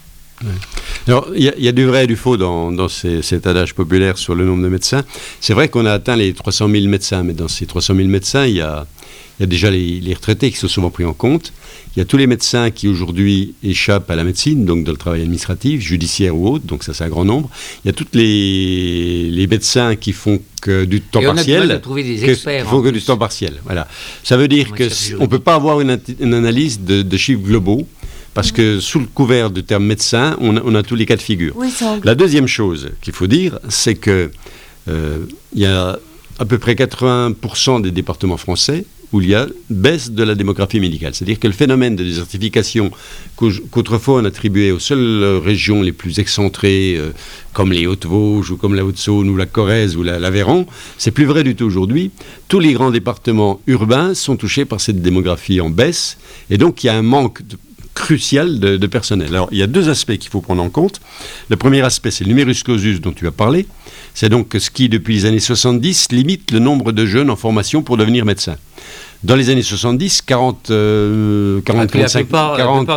[1.07, 4.45] alors, il y, a du vrai et du faux dans, cet adage populaire sur le
[4.45, 5.03] nombre de médecins.
[5.41, 8.47] C'est vrai qu'on a atteint les 300 000 médecins, mais dans ces 300 000 médecins,
[8.47, 8.87] il y a,
[9.43, 11.53] il y a déjà les, retraités qui sont souvent pris en compte.
[11.97, 14.97] Il y a tous les médecins qui aujourd'hui échappent à la médecine, donc dans le
[14.97, 17.51] travail administratif, judiciaire ou autre, donc ça c'est un grand nombre.
[17.85, 21.65] Il y a tous les, les médecins qui font que du temps partiel.
[21.67, 22.63] On a trouver des experts.
[22.63, 23.55] Qui font que du temps partiel.
[23.65, 23.89] Voilà.
[24.23, 27.87] Ça veut dire qu'on ne peut pas avoir une, analyse de, chiffres globaux.
[28.35, 31.55] Parce que sous le couvert du terme médecin, on a, tous les cas de figure.
[32.05, 34.31] la deuxième chose qu'il faut dire, c'est que
[34.89, 35.19] euh,
[35.53, 35.99] il y a
[36.39, 40.81] à peu près 80% des départements français où il y a baisse de la démographie
[40.81, 41.15] médicale.
[41.15, 42.91] C'est-à-dire que le phénomène de désertification
[43.37, 47.11] qu'autrefois on attribuait aux seules régions les plus excentrées, euh,
[47.53, 50.67] comme les Hautes-Vosges ou comme la Haute-Saône ou la Corrèze ou l'Aveyron,
[50.99, 52.11] c'est plus vrai du tout aujourd'hui.
[52.49, 56.19] Tous les grands départements urbains sont touchés par cette démographie en baisse,
[56.51, 57.43] et donc il y a un manque
[57.95, 59.29] crucial de, de, personnel.
[59.29, 61.01] Alors, il y a deux aspects qu'il faut prendre en compte.
[61.49, 63.67] Le premier aspect, c'est le numerus clausus dont tu as parlé.
[64.15, 67.83] C'est donc ce qui, depuis les années 70, limite le nombre de jeunes en formation
[67.83, 68.57] pour devenir médecin.
[69.23, 72.89] Dans les années 70, 40, euh, 40, 45, 40,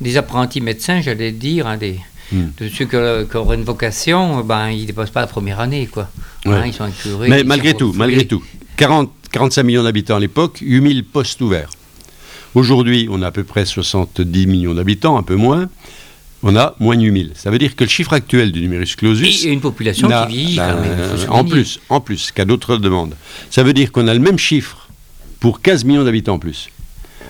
[0.00, 1.98] des, apprentis médecins, j'allais dire, hein, des,
[2.32, 2.44] hmm.
[2.58, 5.86] de ceux qui, auraient une vocation, ben, ils ne dépassent pas la première année.
[5.86, 6.08] Quoi.
[6.46, 8.42] Hein, ils sont incurés, Mais malgré tout, malgré tout,
[8.76, 11.70] 40, 45 millions d'habitants à l'époque, 8000 postes ouverts.
[12.54, 15.68] Aujourd'hui, on a à peu près 70 millions d'habitants, un peu moins
[16.44, 17.32] on a moins de 8000.
[17.34, 19.44] Ça veut dire que le chiffre actuel du numerus clausus.
[19.46, 20.98] Et une population qui vieillit quand même.
[21.30, 23.16] En plus, en plus, qu'à d'autres demandes.
[23.50, 24.88] Ça veut dire qu'on a le même chiffre
[25.40, 26.68] pour 15 millions d'habitants en plus.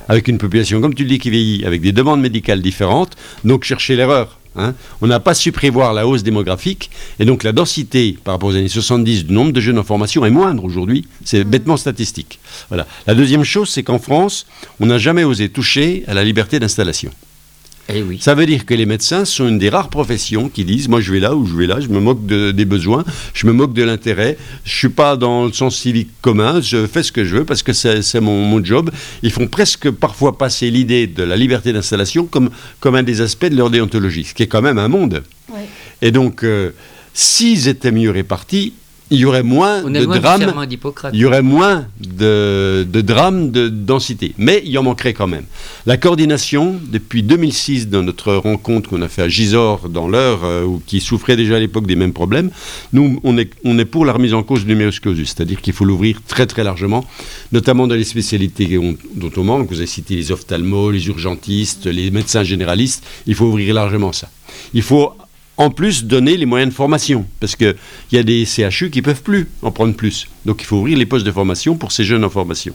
[0.08, 3.16] Avec une population, comme tu le dis, qui vieillit, avec des demandes médicales différentes.
[3.44, 4.38] Donc, chercher l'erreur.
[4.56, 4.74] Hein.
[5.00, 8.56] On n'a pas su prévoir la hausse démographique et donc la densité par rapport aux
[8.56, 11.06] années 70 du nombre de jeunes en formation est moindre aujourd'hui.
[11.24, 11.48] C'est mmh.
[11.48, 12.38] bêtement statistique.
[12.68, 12.86] Voilà.
[13.06, 14.46] La deuxième chose, c'est qu'en France,
[14.80, 17.10] on n'a jamais osé toucher à la liberté d'installation.
[17.92, 21.00] Eh Ça veut dire que les médecins sont une des rares professions qui disent moi
[21.00, 23.04] je vais là ou je vais là, je me moque des besoins,
[23.34, 27.02] je me moque de l'intérêt, je suis pas dans le sens civique commun, je fais
[27.02, 28.90] ce que je veux parce que c'est mon, job.
[29.22, 32.48] Ils font presque parfois passer l'idée de la liberté d'installation comme,
[32.80, 35.22] comme un des aspects de leur déontologie, ce qui est quand même un monde.
[36.00, 36.70] Et donc, euh,
[37.12, 38.72] s'ils étaient mieux répartis,
[39.10, 40.66] il y aurait moins de drames.
[41.12, 44.34] Il y aurait moins de, de drames de densité.
[44.38, 45.44] Mais il y en manquerait quand même.
[45.86, 50.66] La coordination, depuis 2006, dans notre rencontre qu'on a fait à Gisors, dans l'heure, euh,
[50.86, 52.50] qui souffrait déjà à l'époque des mêmes problèmes,
[52.92, 55.74] nous, on est, on est pour la remise en cause du numerus clausus, c'est-à-dire qu'il
[55.74, 57.04] faut l'ouvrir très très largement,
[57.52, 58.78] notamment dans les spécialités
[59.14, 59.68] dont on manque.
[59.68, 63.04] Vous avez cité les ophtalmos, les urgentistes, les médecins généralistes.
[63.26, 64.30] Il faut ouvrir largement ça.
[64.72, 65.12] Il faut
[65.56, 67.76] en plus donner les moyens de formation, parce qu'il
[68.12, 70.26] y a des CHU qui ne peuvent plus en prendre plus.
[70.46, 72.74] Donc il faut ouvrir les postes de formation pour ces jeunes en formation.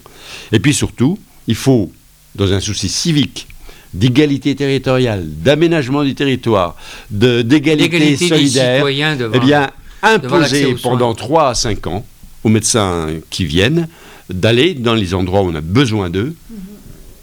[0.52, 1.92] Et puis surtout, il faut,
[2.36, 3.48] dans un souci civique,
[3.94, 6.76] d'égalité territoriale, d'aménagement du territoire,
[7.10, 9.70] d'égalité solidaire, eh bien,
[10.02, 12.06] imposer pendant 3 à 5 ans
[12.44, 13.88] aux médecins qui viennent
[14.30, 16.58] d'aller dans les endroits où on a besoin d'eux, mhm.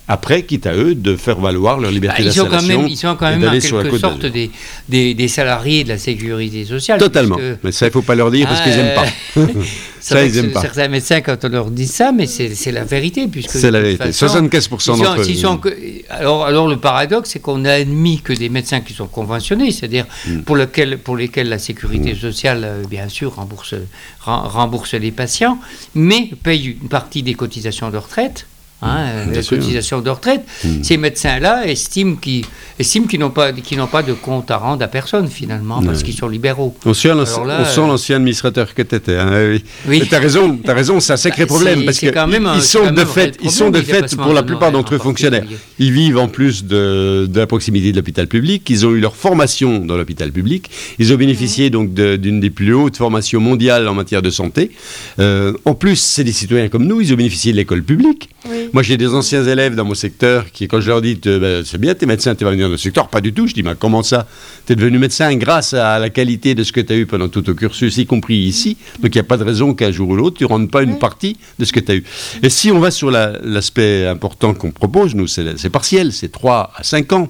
[0.08, 2.86] Après, quitte à eux de faire valoir leur liberté bah, d'installation.
[2.86, 4.50] Ils sont quand même en quelque sorte des,
[4.88, 7.00] des, des, salariés de la sécurité sociale.
[7.00, 7.36] Totalement.
[7.64, 9.06] Mais ça, il ne faut pas leur dire parce qu'ils n'aiment pas.
[9.98, 10.60] Ça, ils n'aiment pas.
[10.60, 13.28] Certains médecins, quand on leur dit ça, mais c'est la vérité.
[13.48, 14.10] C'est la vérité.
[14.10, 15.02] 75%
[15.42, 15.72] d'entre eux.
[16.10, 20.06] alors, alors, le paradoxe, c'est qu'on a admis que des médecins qui sont conventionnés, c'est-à-dire
[20.28, 20.42] hmm.
[20.42, 20.56] pour,
[21.02, 22.18] pour lesquels la sécurité hmm.
[22.18, 23.74] sociale, euh, bien sûr, rembourse,
[24.20, 25.58] rembourse les patients,
[25.96, 28.46] mais paye une partie des cotisations de retraite
[28.82, 30.42] Hein, la cotisation de retraite.
[30.62, 30.82] Hmm.
[30.82, 32.44] Ces médecins-là estiment qu'ils
[32.78, 36.02] estiment qu'ils n'ont pas, qu'ils n'ont pas de compte à rendre à personne finalement, parce
[36.02, 36.76] qu'ils sont libéraux.
[36.84, 39.16] On sent l'ancien administrateur que tu étais.
[39.16, 39.58] Hein,
[39.88, 40.02] oui.
[40.06, 42.12] Tu as raison, as raison c'est un sacré bah, problème, parce qu'ils
[42.62, 45.44] sont, de fait, ils sont de fait, pour la plupart d'entre eux, fonctionnaires.
[45.78, 49.16] Ils vivent en plus de, de la proximité de l'hôpital public, ils ont eu leur
[49.16, 53.94] formation dans l'hôpital public, ils ont bénéficié donc d'une des plus hautes formations mondiales en
[53.94, 54.70] matière de santé.
[55.18, 58.28] Euh, en plus, c'est des citoyens comme nous, ils ont bénéficié de l'école publique.
[58.72, 61.78] Moi, j'ai des anciens élèves dans mon secteur qui, quand je leur dis, ben, c'est
[61.78, 63.46] bien, t'es médecin, tu vas venir dans le secteur, pas du tout.
[63.46, 64.26] Je dis, mais comment ça?
[64.66, 67.28] Tu es devenu médecin grâce à la qualité de ce que tu as eu pendant
[67.28, 68.76] tout ton cursus, y compris ici.
[69.00, 70.82] Donc, il n'y a pas de raison qu'un jour ou l'autre, tu ne rendes pas
[70.82, 72.04] une partie de ce que tu as eu.
[72.42, 76.82] Et si on va sur l'aspect important qu'on propose, nous, c'est partiel, c'est 3 à
[76.82, 77.28] 5 ans.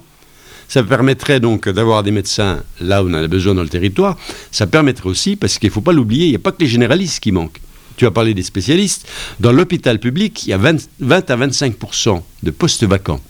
[0.68, 4.16] Ça permettrait donc d'avoir des médecins là où on en a besoin dans le territoire.
[4.50, 6.66] Ça permettrait aussi, parce qu'il ne faut pas l'oublier, il n'y a pas que les
[6.66, 7.60] généralistes qui manquent
[7.96, 9.08] tu as parlé des spécialistes,
[9.40, 13.20] dans l'hôpital public, il y a 20, à 25% de postes vacants.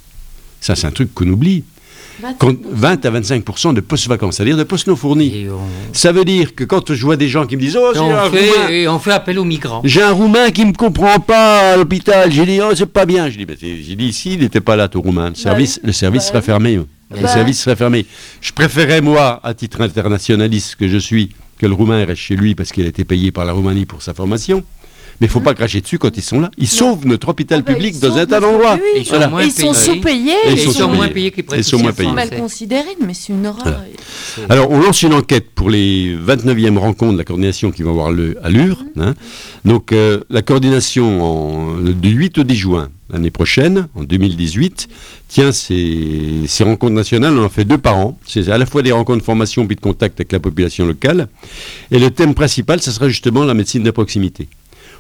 [0.60, 1.64] Ça, c'est un truc qu'on oublie.
[2.20, 5.46] 20 à 25% de postes vacants, c'est-à-dire de postes non fournis.
[5.92, 8.24] Ça veut dire que quand je vois des gens qui me disent Oh, j'ai un
[8.24, 8.68] Roumain.
[8.70, 9.82] Et on fait appel aux migrants.
[9.84, 12.32] J'ai un Roumain qui ne me comprend pas à l'hôpital.
[12.32, 13.28] J'ai dit Oh, c'est pas bien.
[13.28, 15.26] J'ai dit, j'ai dit Ici, il n'était pas là, ton Roumain.
[15.26, 16.76] Le bah service, le service bah serait fermé.
[16.76, 18.06] Le bah service serait fermé.
[18.40, 22.54] Je préférais, moi, à titre internationaliste que je suis, que le Roumain reste chez lui
[22.54, 24.64] parce qu'il a été payé par la Roumanie pour sa formation.
[25.20, 26.50] Mais il ne faut pas cracher dessus quand ils sont là.
[26.58, 28.78] Ils sauvent notre hôpital ah bah, public dans un tas d'endroits.
[28.96, 30.34] Ils, sont sous-payés.
[30.50, 32.12] Ils, sont moins payés qu'ils Ils sont moins payés.
[32.12, 33.82] mal considérés, mais c'est une horreur.
[34.48, 38.12] Alors, on lance une enquête pour les 29e rencontres de la coordination qui vont avoir
[38.12, 38.84] lieu à Lure.
[38.94, 39.02] Mhm.
[39.02, 39.14] Hein.
[39.64, 44.88] Donc, euh, la coordination du 8 au 10 juin l'année prochaine, en 2018,
[45.28, 48.18] tiens, ces, ces, rencontres nationales, on en fait deux par an.
[48.26, 51.28] C'est à la fois des rencontres de formation puis de contact avec la population locale.
[51.90, 54.48] Et le thème principal, ce sera justement la médecine de proximité.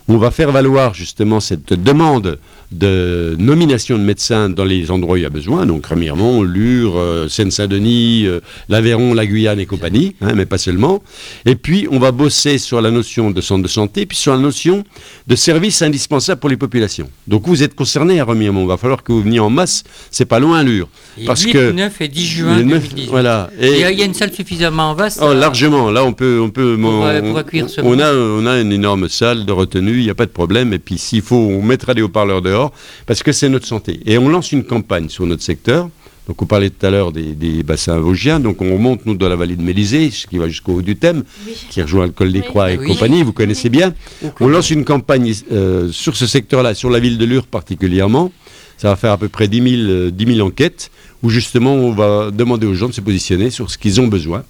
[0.08, 2.38] On va faire valoir justement cette demande
[2.72, 6.94] de nomination de médecins dans les endroits où il y a besoin, donc Remiremont, Lure,
[6.96, 11.02] euh, Seine-Saint-Denis, euh, l'Aveyron, la Guyane et compagnie, hein, mais pas seulement.
[11.44, 14.38] Et puis, on va bosser sur la notion de centre de santé, puis sur la
[14.38, 14.84] notion
[15.26, 17.08] de service indispensable pour les populations.
[17.28, 20.24] Donc, vous êtes concernés à Remiremont, il va falloir que vous veniez en masse, c'est
[20.24, 20.88] pas loin Lure.
[21.24, 23.08] Parce 8, que 9 et 10 juin 2018.
[23.10, 23.50] Voilà.
[23.60, 25.20] Et il y a une salle suffisamment vaste.
[25.22, 26.40] Oh, largement, là, on peut...
[26.40, 30.14] On, peut, on, on, a, on a une énorme salle de retenue, il n'y a
[30.14, 32.72] pas de problème, et puis s'il faut, on mettra des haut-parleurs dehors
[33.06, 34.00] parce que c'est notre santé.
[34.06, 35.88] Et on lance une campagne sur notre secteur.
[36.26, 39.36] Donc on parlait tout à l'heure des, bassins vosgiens, donc on remonte nous dans la
[39.36, 41.22] vallée de Mélisée, ce qui va jusqu'au haut du Thème,
[41.70, 43.94] qui rejoint le col des Croix et compagnie, vous connaissez bien.
[44.40, 48.32] On lance une campagne euh, sur ce secteur-là, sur la ville de Lure particulièrement.
[48.76, 50.90] Ça va faire à peu près 10 000, 10 enquêtes,
[51.22, 54.44] où justement on va demander aux gens de se positionner sur ce qu'ils ont besoin.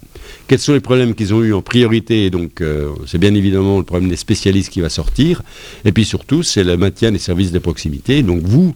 [0.47, 3.77] Quels sont les problèmes qu'ils ont eu en priorité Et donc, euh, c'est bien évidemment
[3.77, 5.41] le problème des spécialistes qui va sortir.
[5.85, 8.23] Et puis surtout, c'est le maintien des services de proximité.
[8.23, 8.75] Donc, vous,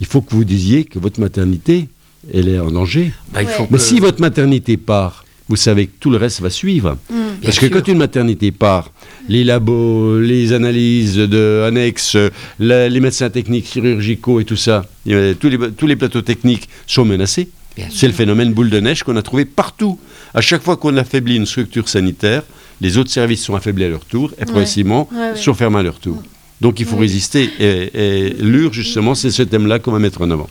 [0.00, 1.88] il faut que vous disiez que votre maternité,
[2.32, 3.12] elle est en danger.
[3.32, 3.40] Bah,
[3.70, 6.96] Mais si votre maternité part, vous savez que tout le reste va suivre.
[7.10, 7.14] Mm.
[7.42, 8.92] Parce que quand une maternité part,
[9.28, 12.16] les labos, les analyses de annexes,
[12.60, 17.48] les médecins techniques chirurgicaux et tout ça, tous les, tous les plateaux techniques sont menacés.
[17.90, 19.98] C'est le phénomène boule de neige qu'on a trouvé partout.
[20.34, 22.42] À chaque fois qu'on affaiblit une structure sanitaire,
[22.80, 26.22] les autres services sont affaiblis à leur tour et progressivement sont fermés à leur tour.
[26.60, 27.48] Donc il faut résister.
[27.58, 30.48] Et, et l'UR, justement, c'est ce thème-là qu'on va mettre en avant.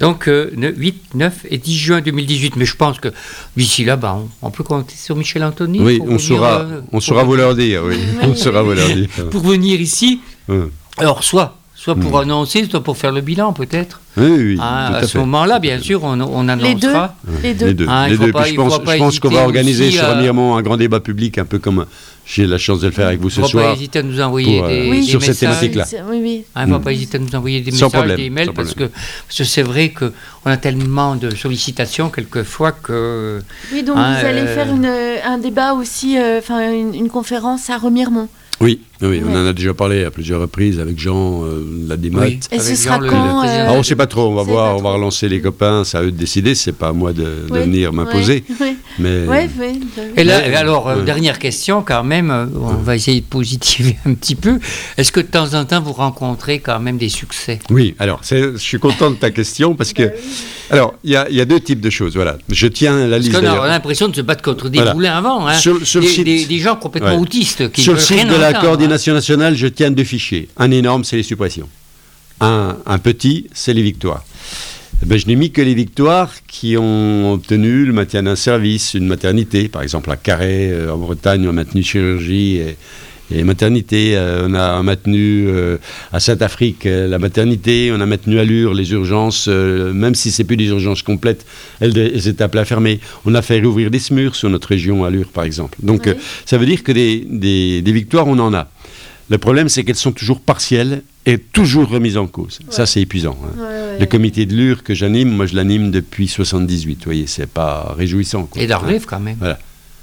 [0.00, 2.56] Donc, 8, 9 et 10 juin 2018.
[2.56, 3.08] Mais je pense que
[3.56, 5.80] d'ici là, bah, on, peut compter sur Michel Anthony.
[5.80, 7.82] Oui, on saura, on saura vous leur dire.
[7.84, 7.96] Oui.
[8.22, 9.08] on saura vous leur dire.
[9.30, 10.20] Pour venir ici.
[10.96, 14.00] Alors, soit soit pour annoncer, soit pour faire le bilan peut-être.
[14.16, 14.58] Oui, oui.
[14.60, 17.14] Ah, à ce moment-là, bien sûr, on, on annoncera.
[17.40, 17.66] Les deux.
[17.66, 17.86] Les deux.
[17.88, 18.26] Ah, les deux.
[18.26, 21.86] je pense, je pense qu'on va organiser sur un grand débat public, un peu comme
[22.26, 23.50] j'ai la chance de le faire avec vous ce soir.
[23.52, 25.86] Il ne faut pas hésiter à nous envoyer euh, des, sur cette thématique-là.
[26.10, 26.44] Oui, oui.
[26.56, 28.90] il ne faut pas hésiter à nous envoyer des messages, des emails, parce que,
[29.28, 30.10] c'est vrai qu'on
[30.50, 33.40] a tellement de sollicitations quelquefois que.
[33.72, 34.90] Oui, donc hein, vous allez euh, faire une,
[35.24, 38.28] un débat aussi, euh, enfin une, une, conférence à Remiremont.
[38.60, 42.26] Oui, oui, on en a déjà parlé à plusieurs reprises avec Jean, euh, la démat.
[42.26, 44.82] Et ce sera quand euh, ah, On ne sait pas trop, on va voir, on
[44.82, 47.92] va relancer les copains, c'est à eux de décider, c'est pas à moi de, venir
[47.92, 48.42] m'imposer.
[48.98, 49.24] Mais...
[50.16, 54.34] Et là, alors, euh, dernière question quand même, on va essayer de positiver un petit
[54.34, 54.58] peu.
[54.96, 57.60] Est-ce que de temps en temps vous rencontrez quand même des succès?
[57.70, 60.12] Oui, alors je suis content de ta question parce que, bah
[60.70, 62.36] alors, il y, a deux types de choses, voilà.
[62.50, 63.32] Je tiens la liste.
[63.32, 65.54] Parce qu'on a l'impression de se battre contre des boulets avant, hein.
[65.54, 68.52] sur, des, des, gens complètement autistes qui sur le site de la
[68.88, 70.48] coordination nationale, je tiens deux fichiers.
[70.56, 71.68] Un énorme, c'est les suppressions.
[72.40, 74.24] Un, petit, c'est les victoires.
[75.04, 79.06] Ben, je n'ai mis que les victoires qui ont obtenu le maintien d'un service, une
[79.06, 79.68] maternité.
[79.68, 82.76] Par exemple, à Carré, euh, en Bretagne, on a maintenu chirurgie et,
[83.30, 84.16] et maternité.
[84.16, 85.76] Euh, on a maintenu euh,
[86.12, 87.92] à Saint-Afrique la maternité.
[87.92, 91.44] On a maintenu à Lure les urgences, même si c'est plus des urgences complètes,
[91.80, 93.00] elles, étaient appelées à fermer.
[93.26, 95.76] On a fait rouvrir des SMUR sur notre région à Lure, par exemple.
[95.82, 96.08] Donc,
[96.46, 98.68] ça veut dire que des victoires, on en a.
[99.30, 102.60] Le problème, c'est qu'elles sont toujours partielles et toujours remises en cause.
[102.70, 103.36] Ça, c'est épuisant.
[103.44, 103.98] Hein.
[104.00, 106.94] le comité de l'UR que j'anime, moi, je l'anime depuis 78.
[106.94, 108.48] Vous voyez, c'est pas réjouissant.
[108.56, 109.36] Et de la relève, quand même.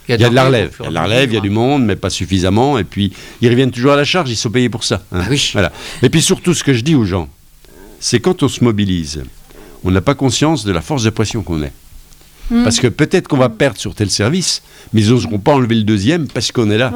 [0.07, 0.75] Il y a de, la relève.
[0.79, 2.77] Il y a de la relève, il y a du monde, mais pas suffisamment.
[2.77, 3.11] Et puis,
[3.41, 5.03] ils reviennent toujours à la charge, ils sont payés pour ça.
[5.11, 5.21] Hein.
[5.23, 5.49] Ah oui.
[5.53, 5.71] voilà.
[6.03, 7.27] Et puis, surtout, ce que je dis aux gens,
[7.99, 9.23] c'est quand on se mobilise,
[9.83, 11.73] on n'a pas conscience de la force de pression qu'on est.
[12.51, 12.63] Hmm.
[12.63, 14.61] Parce que peut-être qu'on va perdre sur tel service,
[14.93, 16.91] mais ils n'oseront pas enlever le deuxième parce qu'on est là.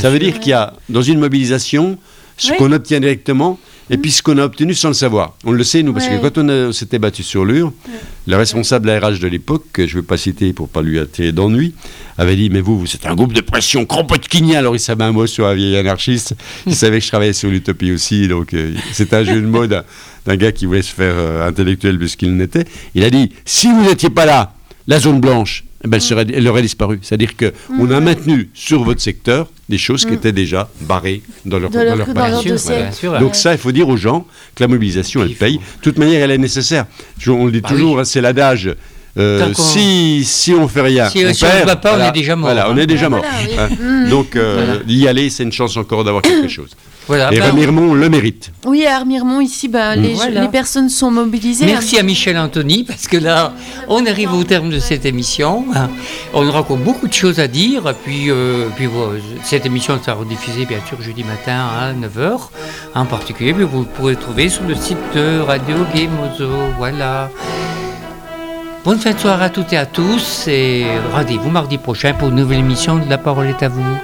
[0.00, 1.98] Ça veut dire qu'il y a, dans une mobilisation,
[2.36, 3.58] ce qu'on obtient directement
[3.90, 5.34] et puis ce qu'on a obtenu sans le savoir.
[5.44, 7.72] On le sait, nous, parce que quand on, s'était battu sur l'UR,
[8.26, 10.98] le responsable RH de l'époque, que je ne veux pas citer pour ne pas lui
[10.98, 11.74] attirer d'ennui,
[12.18, 14.58] avait dit Mais vous, vous êtes un groupe de pression Kropotkinien.
[14.58, 16.34] Alors il savait un mot sur un vieil anarchiste.
[16.66, 18.28] Il savait que je travaillais sur l'utopie aussi.
[18.28, 21.98] Donc euh, c'est un jeu de mots d'un gars qui voulait se faire euh, intellectuel
[21.98, 22.64] plus qu'il n'était.
[22.94, 24.52] Il a dit Si vous n'étiez pas là,
[24.88, 26.00] la zone blanche, eh ben,
[26.34, 26.98] elle, aurait disparu.
[27.02, 27.92] C'est-à-dire qu'on mm.
[27.92, 30.14] a maintenu sur votre secteur des choses qui mm.
[30.14, 34.64] étaient déjà barrées dans leur, dans leur, Donc ça, il faut dire aux gens que
[34.64, 35.58] la mobilisation, elle paye.
[35.58, 36.86] De toute manière, elle est nécessaire.
[37.28, 38.74] on le dit bah toujours, hein, c'est l'adage.
[39.18, 42.50] Euh, si, si on fait rien, si, on, si on pas, on est déjà mort.
[42.50, 43.24] Voilà, on est déjà mort.
[43.58, 43.68] Hein.
[43.80, 44.08] Mm.
[44.08, 46.70] Donc, euh, y aller, c'est une chance encore d'avoir quelque chose.
[47.08, 48.52] Voilà, et Remiremont le mérite.
[48.66, 50.02] Oui, à Remiremont, ici, bah, mm.
[50.30, 51.64] les, personnes sont mobilisées.
[51.64, 53.54] Merci à Michel Anthony, parce que là,
[53.88, 55.64] on arrive au terme de cette émission.
[56.34, 57.94] On aura encore beaucoup de choses à dire.
[58.04, 58.88] Puis, euh, puis
[59.42, 62.50] cette émission sera rediffusée, bien sûr, jeudi matin à 9h,
[62.94, 63.54] en particulier.
[63.54, 66.50] Mais vous pourrez trouver sur le site de Radio Gamozo.
[66.76, 67.30] Voilà.
[68.84, 70.46] Bonne fin de soirée à toutes et à tous.
[70.46, 73.96] Et rendez-vous mardi prochain pour une nouvelle émission de La parole est à vous.